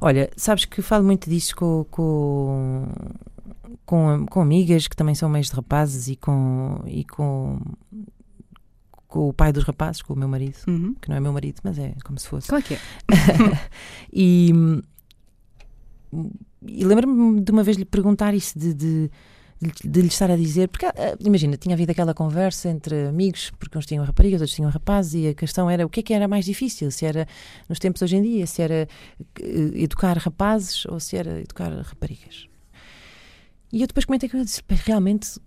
[0.00, 2.88] Olha, sabes que falo muito disso com, com,
[3.92, 7.60] com, com amigas que também são mães de rapazes e com, e com,
[9.06, 10.94] com o pai dos rapazes, com o meu marido, Uhum.
[10.94, 12.48] que não é meu marido, mas é como se fosse.
[12.48, 12.78] Claro que é.
[14.10, 14.50] E,
[16.66, 19.10] e lembro-me de uma vez lhe perguntar isso, de, de,
[19.84, 23.76] de, lhe estar a dizer, porque ah, imagina, tinha havido aquela conversa entre amigos, porque
[23.76, 26.26] uns tinham raparigas, outros tinham rapazes, e a questão era o que é que era
[26.26, 27.28] mais difícil, se era
[27.68, 28.88] nos tempos hoje em dia, se era
[29.38, 32.50] eh, educar rapazes ou se era educar raparigas.
[33.72, 35.40] E eu depois comentei com ele, disse, "Pá, realmente,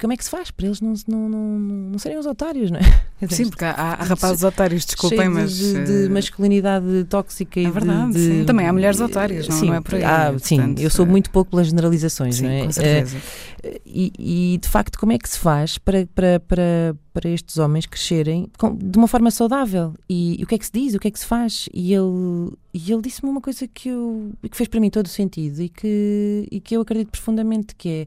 [0.00, 1.58] como é que se faz para eles não, não, não,
[1.90, 2.82] não serem os otários, não é?
[3.28, 5.52] Sim, porque há, há rapazes otários, desculpem, mas.
[5.54, 8.44] de, de eh, masculinidade tóxica e É verdade, de, de- sim.
[8.46, 11.04] Também há mulheres otárias, não- sim, não é por aí, há- sim, portanto, eu sou
[11.04, 12.64] eh, muito pouco pelas generalizações, Sim, não é?
[12.64, 13.18] com certeza.
[13.62, 14.12] Eh, E,
[14.54, 18.48] e, de facto, como é que se faz para, para, para, para estes homens crescerem
[18.78, 19.92] de uma forma saudável?
[20.08, 20.94] E, e o que é que se diz?
[20.94, 21.68] O que é que se faz?
[21.74, 25.10] E ele, e ele disse-me uma coisa que, eu, que fez para mim todo o
[25.10, 28.06] sentido e que, e que eu acredito profundamente que é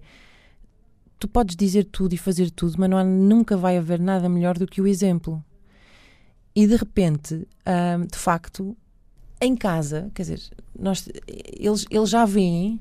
[1.24, 4.58] tu podes dizer tudo e fazer tudo, mas não há, nunca vai haver nada melhor
[4.58, 5.42] do que o exemplo.
[6.54, 7.48] E de repente,
[8.12, 8.76] de facto,
[9.40, 10.42] em casa, quer dizer,
[10.78, 12.78] nós, eles, eles já veem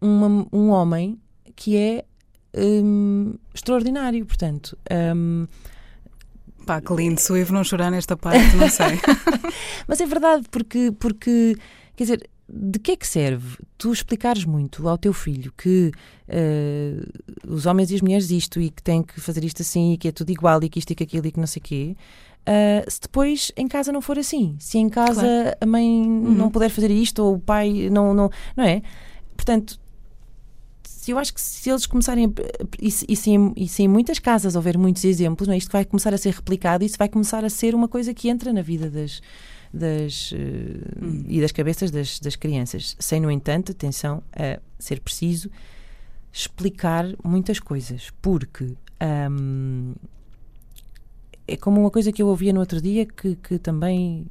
[0.00, 1.20] uma- um homem
[1.56, 2.04] que é
[2.56, 4.78] hum, extraordinário, portanto.
[5.16, 5.48] hum,
[6.64, 8.98] Pá, que lindo, se o Ivo não chorar nesta parte, não sei.
[9.88, 11.56] mas é verdade, porque, porque,
[11.96, 15.90] quer dizer, de que é que serve tu explicares muito ao teu filho que
[16.28, 16.96] eh,
[17.46, 20.08] os homens e as mulheres isto e que têm que fazer isto assim e que
[20.08, 21.96] é tudo igual e que isto e que aquilo e que não sei o quê,
[22.46, 25.56] eh, se depois em casa não for assim, se em casa Claro.
[25.60, 26.50] a mãe não Uhum.
[26.50, 28.82] puder fazer isto ou o pai não, não, não é?
[29.36, 29.80] Portanto,
[30.86, 32.32] se eu acho que se eles começarem,
[32.80, 35.58] e, se- e, se, em- e se em muitas casas houver muitos exemplos, não é?
[35.58, 38.28] isto vai começar a ser replicado e isso vai começar a ser uma coisa que
[38.28, 39.20] entra na vida das,
[39.74, 40.36] das, uh,
[41.26, 45.50] e das cabeças das, das crianças, sem, no entanto, atenção a ser preciso
[46.32, 48.74] explicar muitas coisas, porque
[49.30, 49.94] um,
[51.46, 54.26] é como uma coisa que eu ouvia no outro dia que, que também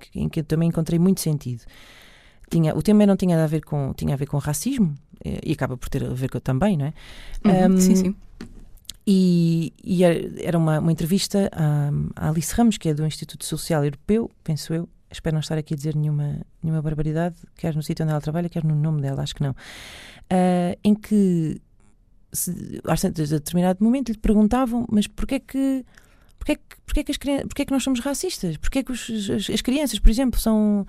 [0.00, 1.62] que, em que eu também encontrei muito sentido.
[2.50, 5.52] Tinha, o tema não tinha a ver com tinha a ver com racismo eh, e
[5.52, 6.94] acaba por ter a ver com também, não é?
[7.44, 8.16] Uhum, um, sim, sim.
[9.06, 13.84] E, e era uma, uma entrevista à, à, Alice Ramos, que é do Instituto Social
[13.84, 14.88] Europeu, penso eu.
[15.10, 18.48] Espero não estar aqui a dizer nenhuma, nenhuma barbaridade, quer no sítio onde ela trabalha,
[18.48, 19.50] quer no nome dela, acho que não.
[19.50, 21.60] Uh, em que,
[22.32, 22.94] se, a
[23.38, 25.84] determinado momento, lhe perguntavam: Mas porquê que.
[26.38, 28.56] Porquê, porquê, que, as, que nós somos racistas?
[28.56, 30.86] Porquê que os, as, as, crianças, por exemplo, são.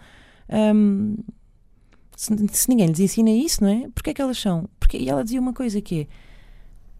[0.49, 1.17] Um,
[2.15, 3.89] se, se, ninguém lhes ensina isso, não é?
[3.93, 4.69] Porquê que elas são?
[4.93, 6.08] E ela dizia uma coisa que é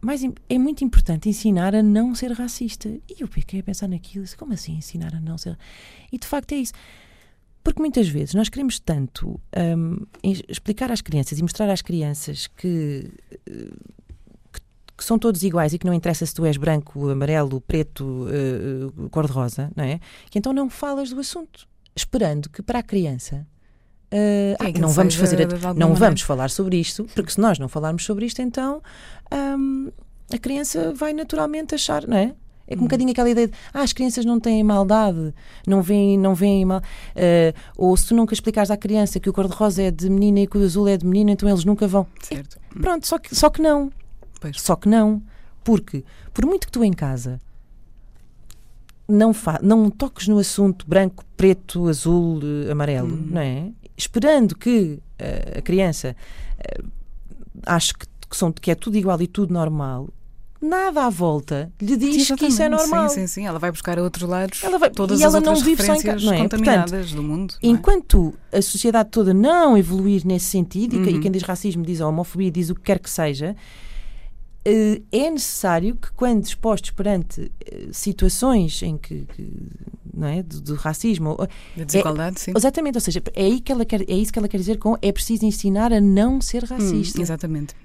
[0.04, 2.90] mais, é muito importante ensinar a não ser racista.
[2.90, 5.58] E eu fiquei a pensar naquilo, como assim ensinar a não ser
[6.12, 6.74] E de facto é isso.
[7.64, 9.40] Porque muitas vezes nós queremos tanto
[9.78, 13.10] um, explicar às crianças e mostrar às crianças que,
[14.52, 14.62] que,
[14.98, 19.10] que, são todos iguais e que não interessa se tu és branco, amarelo, preto, uh,
[19.10, 20.02] cor-de-rosa, não é?
[20.30, 23.48] Que então não falas do assunto, esperando que para a criança
[24.14, 27.68] Uh, ah, não vamos fazer, a, não vamos falar sobre isto, porque se nós não
[27.68, 28.80] falarmos sobre isto, então
[29.34, 29.92] um,
[30.32, 32.36] a criança vai naturalmente achar, não é?
[32.68, 32.84] É um uhum.
[32.84, 35.34] bocadinho aquela ideia de ah, as crianças não têm maldade,
[35.66, 36.80] não veem, não veem mal.
[36.80, 40.48] Uh, ou se tu nunca explicares à criança que o cor-de-rosa é de menina e
[40.48, 42.06] que o azul é de menina, então eles nunca vão.
[42.22, 42.58] Certo.
[42.58, 43.92] É, pronto, só que, só que não.
[44.40, 44.62] Pois.
[44.62, 45.24] Só que não.
[45.64, 47.40] Porque, por muito que tu em casa
[49.08, 52.40] não, fa não toques no assunto branco, preto, azul,
[52.72, 53.28] amarelo, hum.
[53.32, 53.72] não é?
[53.98, 56.16] Esperando que uh, a criança
[56.60, 56.88] uh,
[57.66, 60.10] ache que, que, são, que é tudo igual e tudo normal,
[60.64, 63.10] nada à volta lhe diz que isso é normal.
[63.10, 63.46] Sim, sim, sim.
[63.46, 65.94] Ela vai buscar a outros lados ela vai, todas e ela as não vive só
[65.94, 66.38] em não é?
[66.38, 67.54] contaminadas Portanto, do mundo.
[67.62, 67.68] É?
[67.68, 71.06] Enquanto a sociedade toda não evoluir nesse sentido, uhum.
[71.06, 73.56] e, quem diz racismo diz a homofobia, diz o que quer que seja,
[74.66, 77.52] eh, é necessário que, quando expostos perante
[77.92, 79.48] situações em que, que
[80.14, 80.44] não é?
[80.44, 81.38] De, de racismo.
[81.76, 82.54] De desigualdade, é, sim.
[82.56, 84.98] Exatamente, ou seja, é, aí que ela quer, é isso que ela quer dizer com
[85.02, 87.20] é preciso ensinar a não ser racista.
[87.20, 87.76] Hum, exatamente.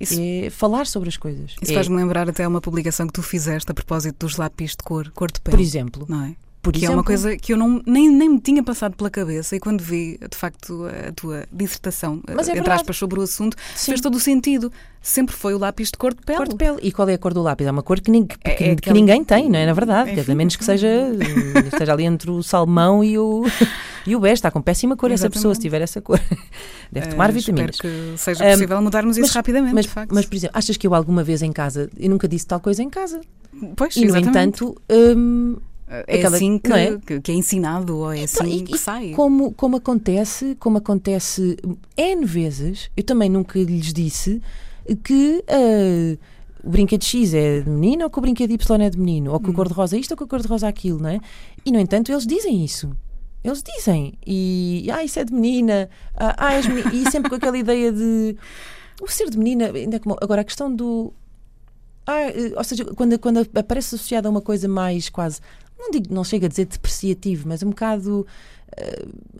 [0.00, 1.56] isso, é falar sobre as coisas.
[1.60, 4.78] Isso é, faz-me lembrar até uma publicação que tu fizeste a propósito dos lápis de
[4.78, 5.56] cor, cor de pele.
[5.56, 6.06] Por exemplo.
[6.08, 6.36] Não é?
[6.64, 9.10] Por que exemplo, é uma coisa que eu não, nem, nem me tinha passado pela
[9.10, 12.80] cabeça e quando vi, de facto, a tua dissertação, é entre verdade.
[12.80, 13.92] aspas, sobre o assunto, Sim.
[13.92, 14.72] fez todo o sentido.
[15.02, 16.38] Sempre foi o lápis de cor de pele.
[16.38, 16.78] Cor de pele.
[16.80, 17.66] E qual é a cor do lápis?
[17.66, 19.66] É uma cor que, ninguém, que, é, é que ninguém tem, não é?
[19.66, 20.88] Na verdade, Enfim, a menos que seja,
[21.70, 23.44] esteja ali entre o salmão e o,
[24.06, 24.32] e o bege.
[24.32, 25.32] Está com péssima cor Exatamente.
[25.32, 26.18] essa pessoa, se tiver essa cor.
[26.90, 27.74] Deve tomar uh, vitaminas.
[27.74, 30.86] Espero que seja possível um, mudarmos isso mas, rapidamente, mas, mas, por exemplo, achas que
[30.86, 33.20] eu alguma vez em casa, eu nunca disse tal coisa em casa?
[33.76, 34.30] Pois, e, no exatamente.
[34.30, 34.74] entanto...
[34.90, 36.98] Um, é Aquela, assim que é?
[36.98, 37.34] Que, que, é?
[37.34, 39.10] ensinado ou é assim e, que sai.
[39.10, 41.56] Como, como acontece, como acontece
[41.96, 44.40] N vezes, eu também nunca lhes disse
[45.02, 46.18] que uh,
[46.62, 49.40] o brinquedo X é de menino ou que o brinquedo Y é de menino, ou
[49.40, 49.52] que hum.
[49.52, 51.20] o cor-de-rosa é isto ou que o cor-de-rosa é aquilo, não é?
[51.64, 52.90] E no entanto eles dizem isso.
[53.42, 54.14] Eles dizem.
[54.26, 56.94] E ah, isso é de menina, ah, ah és menina.
[56.94, 58.36] e sempre com aquela ideia de
[59.02, 61.12] o ser de menina, ainda é como, agora a questão do
[62.06, 65.40] ah, eh, ou seja, quando, quando aparece associada a uma coisa mais quase
[65.84, 68.26] não digo, não chega a dizer depreciativo, mas um bocado.
[68.72, 69.32] Uh,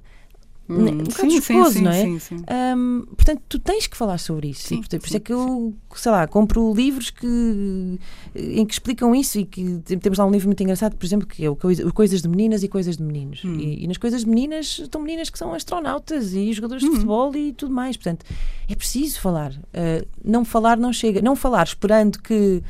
[0.68, 2.02] hum, um bocado sim, não é?
[2.02, 2.36] Sim, sim.
[2.76, 4.68] Um, portanto, tu tens que falar sobre isso.
[4.68, 7.98] Sim, por isso é que eu, sei lá, compro livros que,
[8.34, 11.44] em que explicam isso e que temos lá um livro muito engraçado, por exemplo, que
[11.44, 13.42] é o Coisas de Meninas e Coisas de Meninos.
[13.44, 13.54] Hum.
[13.56, 16.88] E, e, nas Coisas de Meninas estão meninas que são astronautas e jogadores hum.
[16.88, 17.96] de futebol e tudo mais.
[17.96, 18.24] Portanto,
[18.68, 19.52] é preciso falar.
[19.52, 21.20] Uh, não falar não chega.
[21.22, 22.62] Não falar esperando que,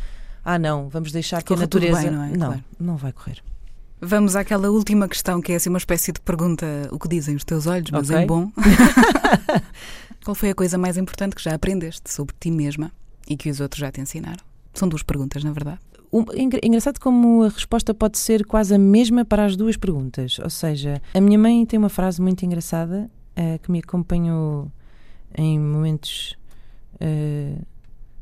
[0.44, 2.02] ah, não, vamos deixar que Corre a natureza.
[2.02, 2.30] Bem, não, é?
[2.30, 2.64] não, claro.
[2.78, 3.42] não vai correr.
[4.06, 7.44] Vamos àquela última questão, que é assim uma espécie de pergunta: o que dizem os
[7.44, 8.22] teus olhos, mas okay.
[8.22, 8.50] em bom.
[10.24, 12.92] Qual foi a coisa mais importante que já aprendeste sobre ti mesma
[13.28, 14.44] e que os outros já te ensinaram?
[14.72, 15.80] São duas perguntas, na verdade.
[16.32, 20.38] É engraçado como a resposta pode ser quase a mesma para as duas perguntas.
[20.38, 24.70] Ou seja, a minha mãe tem uma frase muito engraçada uh, que me acompanhou
[25.36, 26.36] em momentos
[26.94, 27.66] uh,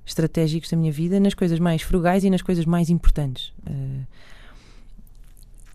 [0.07, 3.53] estratégicos da minha vida, nas coisas mais frugais e nas coisas mais importantes.
[3.69, 4.07] Uh,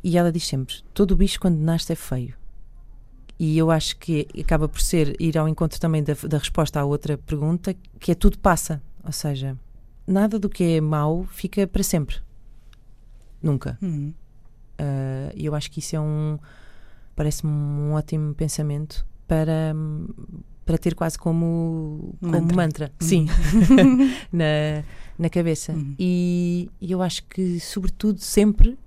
[0.07, 2.33] e ela diz sempre: todo bicho quando nasce é feio.
[3.37, 6.85] E eu acho que acaba por ser ir ao encontro também da, da resposta à
[6.85, 8.81] outra pergunta, que é tudo passa.
[9.03, 9.57] Ou seja,
[10.07, 12.15] nada do que é mau fica para sempre.
[13.43, 13.77] Nunca.
[13.81, 14.13] Uhum.
[14.79, 16.39] Uh, e eu acho que isso é um.
[17.13, 19.75] Parece-me um ótimo pensamento para,
[20.65, 22.55] para ter quase como, como mantra.
[22.55, 22.91] mantra.
[23.01, 23.07] Uhum.
[23.07, 23.25] Sim.
[24.31, 24.83] na,
[25.19, 25.73] na cabeça.
[25.73, 25.95] Uhum.
[25.99, 28.77] E, e eu acho que, sobretudo, sempre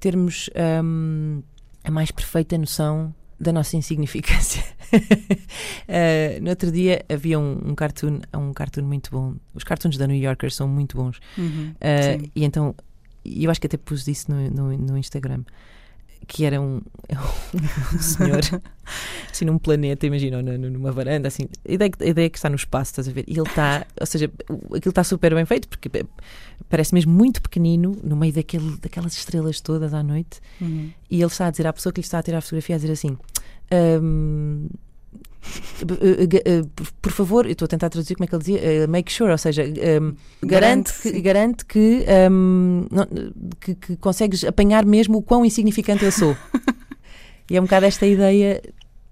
[0.00, 0.50] termos
[0.84, 1.42] um,
[1.84, 4.62] a mais perfeita noção da nossa insignificância.
[4.92, 9.34] uh, no outro dia havia um, um, cartoon, um cartoon muito bom.
[9.54, 11.20] Os cartoons da New Yorker são muito bons.
[11.36, 12.74] Uhum, uh, e então,
[13.24, 15.42] eu acho que até pus isso no, no, no Instagram
[16.26, 16.80] que era um,
[17.94, 18.40] um senhor
[19.30, 22.56] assim num planeta, imagina, numa varanda, assim, a ideia, a ideia é que está no
[22.56, 23.24] espaço, estás a ver?
[23.26, 25.90] E ele está, ou seja, aquilo está super bem feito, porque
[26.68, 30.90] parece mesmo muito pequenino, no meio daquele, daquelas estrelas todas à noite, uhum.
[31.10, 32.78] e ele está a dizer à pessoa que lhe está a tirar a fotografia, a
[32.78, 33.16] dizer assim.
[33.72, 34.68] Um,
[37.02, 39.38] por favor, eu estou a tentar traduzir como é que ele dizia, make sure, ou
[39.38, 39.64] seja,
[40.00, 40.14] um,
[40.46, 43.06] garante, que, garante que, um, não,
[43.60, 46.36] que, que, consegues apanhar mesmo o quão insignificante eu sou.
[47.50, 48.62] e é um bocado esta ideia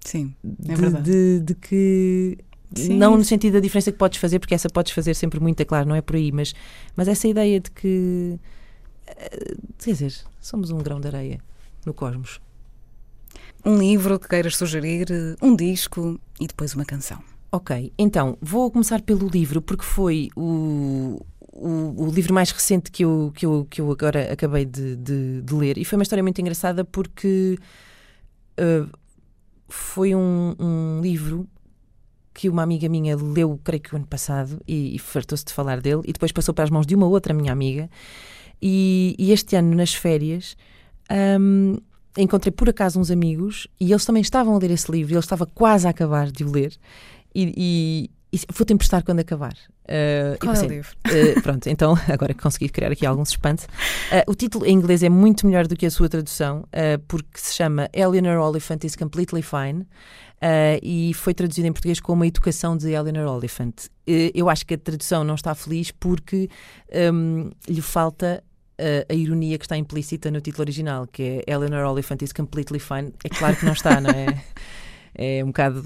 [0.03, 0.33] Sim,
[0.67, 2.37] é de, de, de, que
[2.75, 2.97] Sim.
[2.97, 5.65] não no sentido da diferença que podes fazer, porque essa podes fazer sempre muito, é
[5.65, 6.53] claro, não é por aí, mas,
[6.95, 8.39] mas essa ideia de que
[9.07, 11.39] eh, quer dizer, somos um grão de areia
[11.85, 12.39] no cosmos
[13.65, 15.07] um livro que queiras sugerir,
[15.41, 17.19] um disco e depois uma canção.
[17.51, 23.05] Ok, então vou começar pelo livro porque foi o, o, o, livro mais recente que
[23.05, 26.21] eu, que eu, que eu agora acabei de, de, de ler e foi uma história
[26.21, 27.57] muito engraçada porque
[28.59, 28.89] uh,
[29.69, 31.47] foi um, um, livro
[32.33, 35.79] que uma amiga minha leu, creio que o ano passado, e, e fartou-se de falar
[35.79, 37.89] dele, e depois passou para as mãos de uma outra minha amiga.
[38.61, 40.57] E, e este ano, nas férias,
[41.39, 41.77] um,
[42.17, 45.19] encontrei por acaso uns amigos e eles também estavam a ler esse livro e ele
[45.19, 46.73] estava quase a acabar de o ler
[47.33, 49.53] e, e, e vou-te emprestar quando acabar.
[49.83, 50.97] Uh, Qual pensei, é o livro?
[51.05, 53.65] Uh, pronto, então agora consegui criar aqui algum suspense.
[53.65, 57.39] Uh, o título em inglês é muito melhor do que a sua tradução, uh, porque
[57.39, 59.85] se chama Eleanor Oliphant is Completely Fine.
[60.81, 63.87] e foi traduzido em português como A Educação de Eleanor Oliphant.
[64.05, 66.49] eu acho que a tradução não está feliz porque
[67.13, 68.43] um, lhe falta
[68.77, 72.79] a, a, ironia que está implícita no título original, que é Eleanor Oliphant is completely
[72.79, 73.13] fine.
[73.23, 74.43] É claro que não está, não é?
[75.17, 75.81] É um bocado.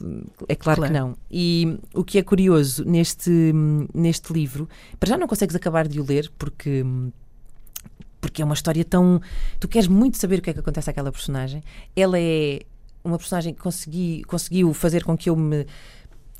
[0.47, 1.15] É claro, claro, que não.
[1.29, 3.53] E o que é curioso neste,
[3.93, 4.67] neste livro,
[4.99, 6.83] para já não consegues acabar de o ler, porque.
[8.19, 9.21] Porque é uma história tão.
[9.59, 11.63] Tu queres muito saber o que é que acontece àquela personagem.
[11.95, 12.61] Ela é
[13.03, 15.67] uma personagem que consegui, conseguiu fazer com que eu me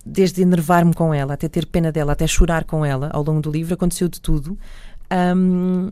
[0.05, 3.51] desde enervar-me com ela, até ter pena dela, até chorar com ela ao longo do
[3.51, 4.57] livro, aconteceu de tudo.
[5.11, 5.91] Um,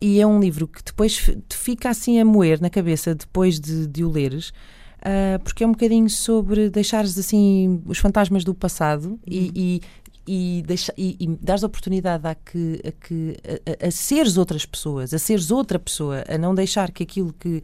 [0.00, 1.16] e é um livro que depois
[1.48, 5.66] te fica assim a moer na cabeça depois de, de o leres, uh, porque é
[5.66, 9.18] um bocadinho sobre deixares assim os fantasmas do passado uhum.
[9.26, 9.80] e,
[10.26, 13.36] e, e, deixa, e, e dares oportunidade a que, a, que
[13.82, 17.62] a, a, seres outras pessoas, a seres outra pessoa, a não deixar que aquilo que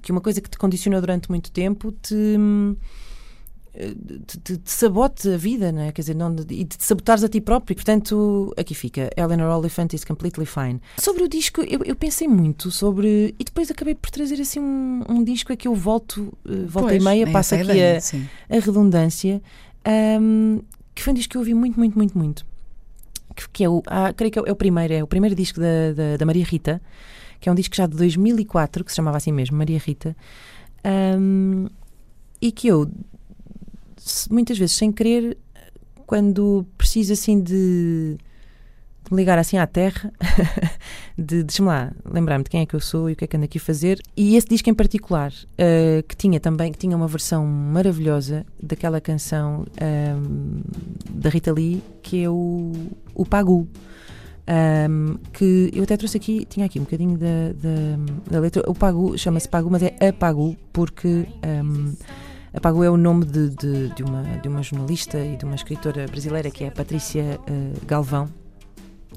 [0.00, 2.38] que uma coisa que te condicionou durante muito tempo te
[3.74, 5.90] de, de, de, sabote a vida, né?
[5.90, 7.74] quer dizer, não e de te sabotares a ti próprio.
[7.74, 9.10] Portanto, aqui fica.
[9.16, 10.80] Eleanor Oliphant is completely fine.
[10.98, 13.34] Sobre o disco, eu, eu pensei muito sobre.
[13.38, 16.90] E depois acabei por trazer assim um, um disco a que eu volto, uh, volta
[16.90, 17.98] pois, e meia, passa aqui ideia,
[18.48, 19.42] a, a, redundância,
[20.20, 20.60] um,
[20.94, 22.46] que foi um disco que eu ouvi muito, muito, muito, muito.
[23.34, 23.82] Que, que é o.
[23.86, 26.80] Ah, creio que é o primeiro, é o primeiro disco da, da, da Maria Rita,
[27.40, 30.16] que é um disco já de 2004, que se chamava assim mesmo, Maria Rita.
[30.86, 31.66] Um,
[32.40, 32.90] e que eu
[34.30, 35.36] muitas vezes sem querer,
[36.06, 38.16] quando preciso assim de,
[39.04, 40.12] de me ligar assim à terra,
[41.16, 43.36] de deixa-me lá lembrar-me de quem é que eu sou e o que é que
[43.36, 44.00] ando aqui a fazer.
[44.16, 49.00] E esse disco em particular, uh, que tinha também, que tinha uma versão maravilhosa daquela
[49.00, 50.62] canção um,
[51.10, 52.72] da Rita Lee, que é o,
[53.14, 53.68] o Pagu.
[54.46, 57.54] Um, que eu até trouxe aqui, tinha aqui um bocadinho da,
[58.30, 58.62] da, letra.
[58.70, 61.26] O Pagu chama-se Pagu, mas é Apagu, porque
[61.64, 61.94] um,
[62.54, 66.06] Apago é o nome de, de, de, uma, de uma jornalista e de uma escritora
[66.06, 68.28] brasileira que é a Patrícia uh, Galvão,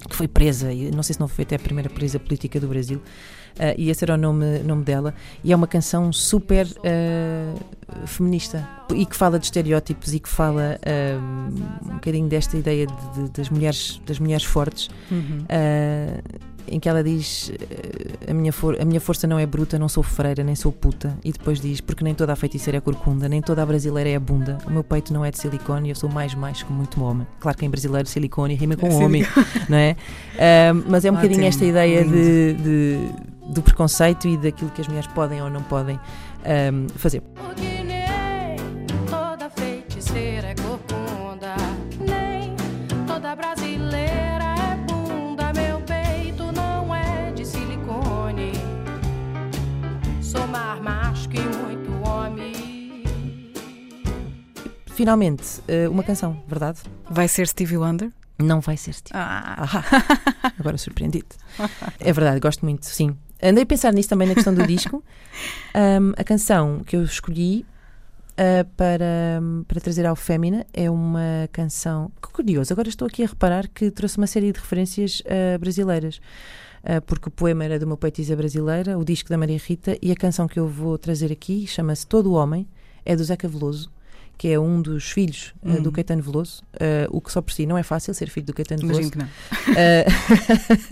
[0.10, 2.68] que foi presa, e não sei se não foi até a primeira presa política do
[2.68, 5.14] Brasil, uh, e esse era o nome, nome dela.
[5.44, 10.80] E é uma canção super uh, feminista e que fala de estereótipos e que fala
[11.86, 14.90] um bocadinho desta ideia de, de, das, mulheres, das mulheres fortes.
[15.12, 15.46] Uhum
[16.68, 19.88] em que ela diz eh, a minha, for a minha força não é bruta, não
[19.88, 21.18] sou freira, nem sou puta.
[21.24, 24.16] E depois diz, porque nem toda a feiticeira é corcunda, nem toda a brasileira é
[24.16, 24.58] a bunda.
[24.66, 27.26] O meu peito não é de silicone e eu sou mais mais que muito homem.
[27.40, 29.26] Claro que em brasileiro silicone rima com é homem,
[29.70, 29.96] não é?
[30.36, 33.10] Uh, mas é um bocadinho esta ideia de, de,
[33.50, 36.00] do preconceito e daquilo que as mulheres podem ou não podem
[36.46, 37.22] um, fazer.
[54.98, 56.80] Finalmente, uh, uma canção, verdade?
[57.08, 58.12] Vai ser Stevie Wonder?
[58.40, 59.16] Não vai ser Stevie.
[59.16, 59.64] Ah.
[59.64, 61.28] ah agora surpreendido.
[62.00, 63.16] é verdade, gosto muito, sim.
[63.42, 65.04] andei a pensar nisso também na questão do disco.
[65.76, 67.64] Um, a canção que eu escolhi
[68.32, 72.12] uh, para, para trazer ao Fémina é uma canção.
[72.20, 76.20] Que curioso, agora estou aqui a reparar que trouxe uma série de referências uh, brasileiras.
[76.84, 80.12] Uh, porque o poema era de uma poetisa brasileira, o disco da Maria Rita, e
[80.12, 82.68] a canção que eu vou trazer aqui chama-se Todo o Homem,
[83.06, 83.96] é do Zeca Veloso
[84.38, 85.92] que é um dos filhos uh, do hum.
[85.92, 88.84] Caetano Veloso, uh, o que só por si não é fácil ser filho do Caetano
[88.84, 89.30] Imagino Veloso.
[89.64, 89.74] que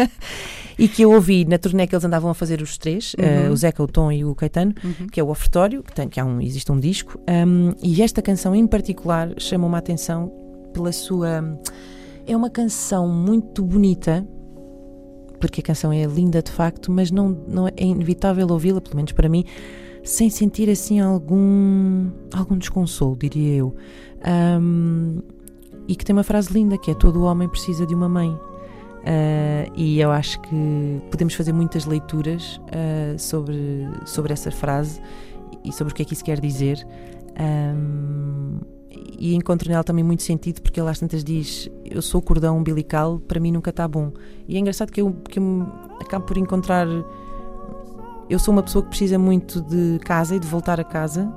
[0.02, 0.08] não.
[0.78, 3.50] e que eu ouvi na turnê que eles andavam a fazer os três, uhum.
[3.50, 5.08] uh, o Zeca, o Tom e o Caetano, uhum.
[5.08, 8.22] que é o ofertório, que, tem, que há um, existe um disco, um, e esta
[8.22, 10.32] canção em particular chamou-me a atenção
[10.74, 11.60] pela sua.
[12.28, 14.28] É uma canção muito bonita,
[15.40, 19.12] porque a canção é linda de facto, mas não, não é inevitável ouvi-la, pelo menos
[19.12, 19.46] para mim,
[20.06, 23.76] sem sentir assim algum, algum desconsolo, diria eu.
[24.62, 25.20] Um,
[25.88, 28.30] e que tem uma frase linda que é todo homem precisa de uma mãe.
[28.30, 35.02] Uh, e eu acho que podemos fazer muitas leituras uh, sobre, sobre essa frase
[35.64, 36.86] e sobre o que é que isso quer dizer.
[37.40, 38.60] Um,
[39.18, 43.20] e encontro nela também muito sentido porque ele às tantas diz eu sou cordão umbilical,
[43.20, 44.12] para mim nunca está bom.
[44.48, 45.68] E é engraçado que eu, que eu
[46.00, 46.88] acabo por encontrar.
[48.30, 51.32] Eu sou uma pessoa que precisa muito de casa e de voltar a casa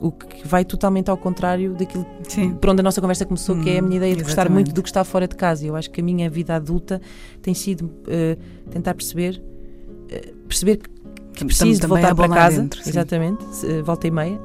[0.00, 2.54] o que vai totalmente ao contrário daquilo Sim.
[2.54, 4.36] por onde a nossa conversa começou, hum, que é a minha ideia de exatamente.
[4.36, 5.66] gostar muito do que está fora de casa.
[5.66, 7.00] Eu acho que a minha vida adulta
[7.40, 10.80] tem sido uh, tentar perceber uh, perceber
[11.32, 14.38] que preciso de voltar para casa, dentro, exatamente, uh, volta e meia,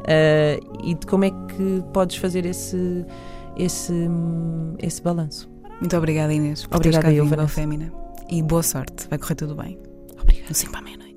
[0.84, 3.06] e de como é que podes fazer esse
[3.58, 3.94] esse
[4.80, 5.50] esse balanço.
[5.80, 7.92] Muito obrigada Inês por obrigada teres cá vindo Fémina
[8.30, 9.78] e boa sorte, vai correr tudo bem.
[10.22, 10.50] Obrigada.
[10.50, 11.09] No 5 para a Este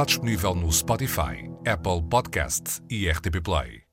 [0.00, 3.89] está disponível no Spotify, Apple Podcast e RTP Play.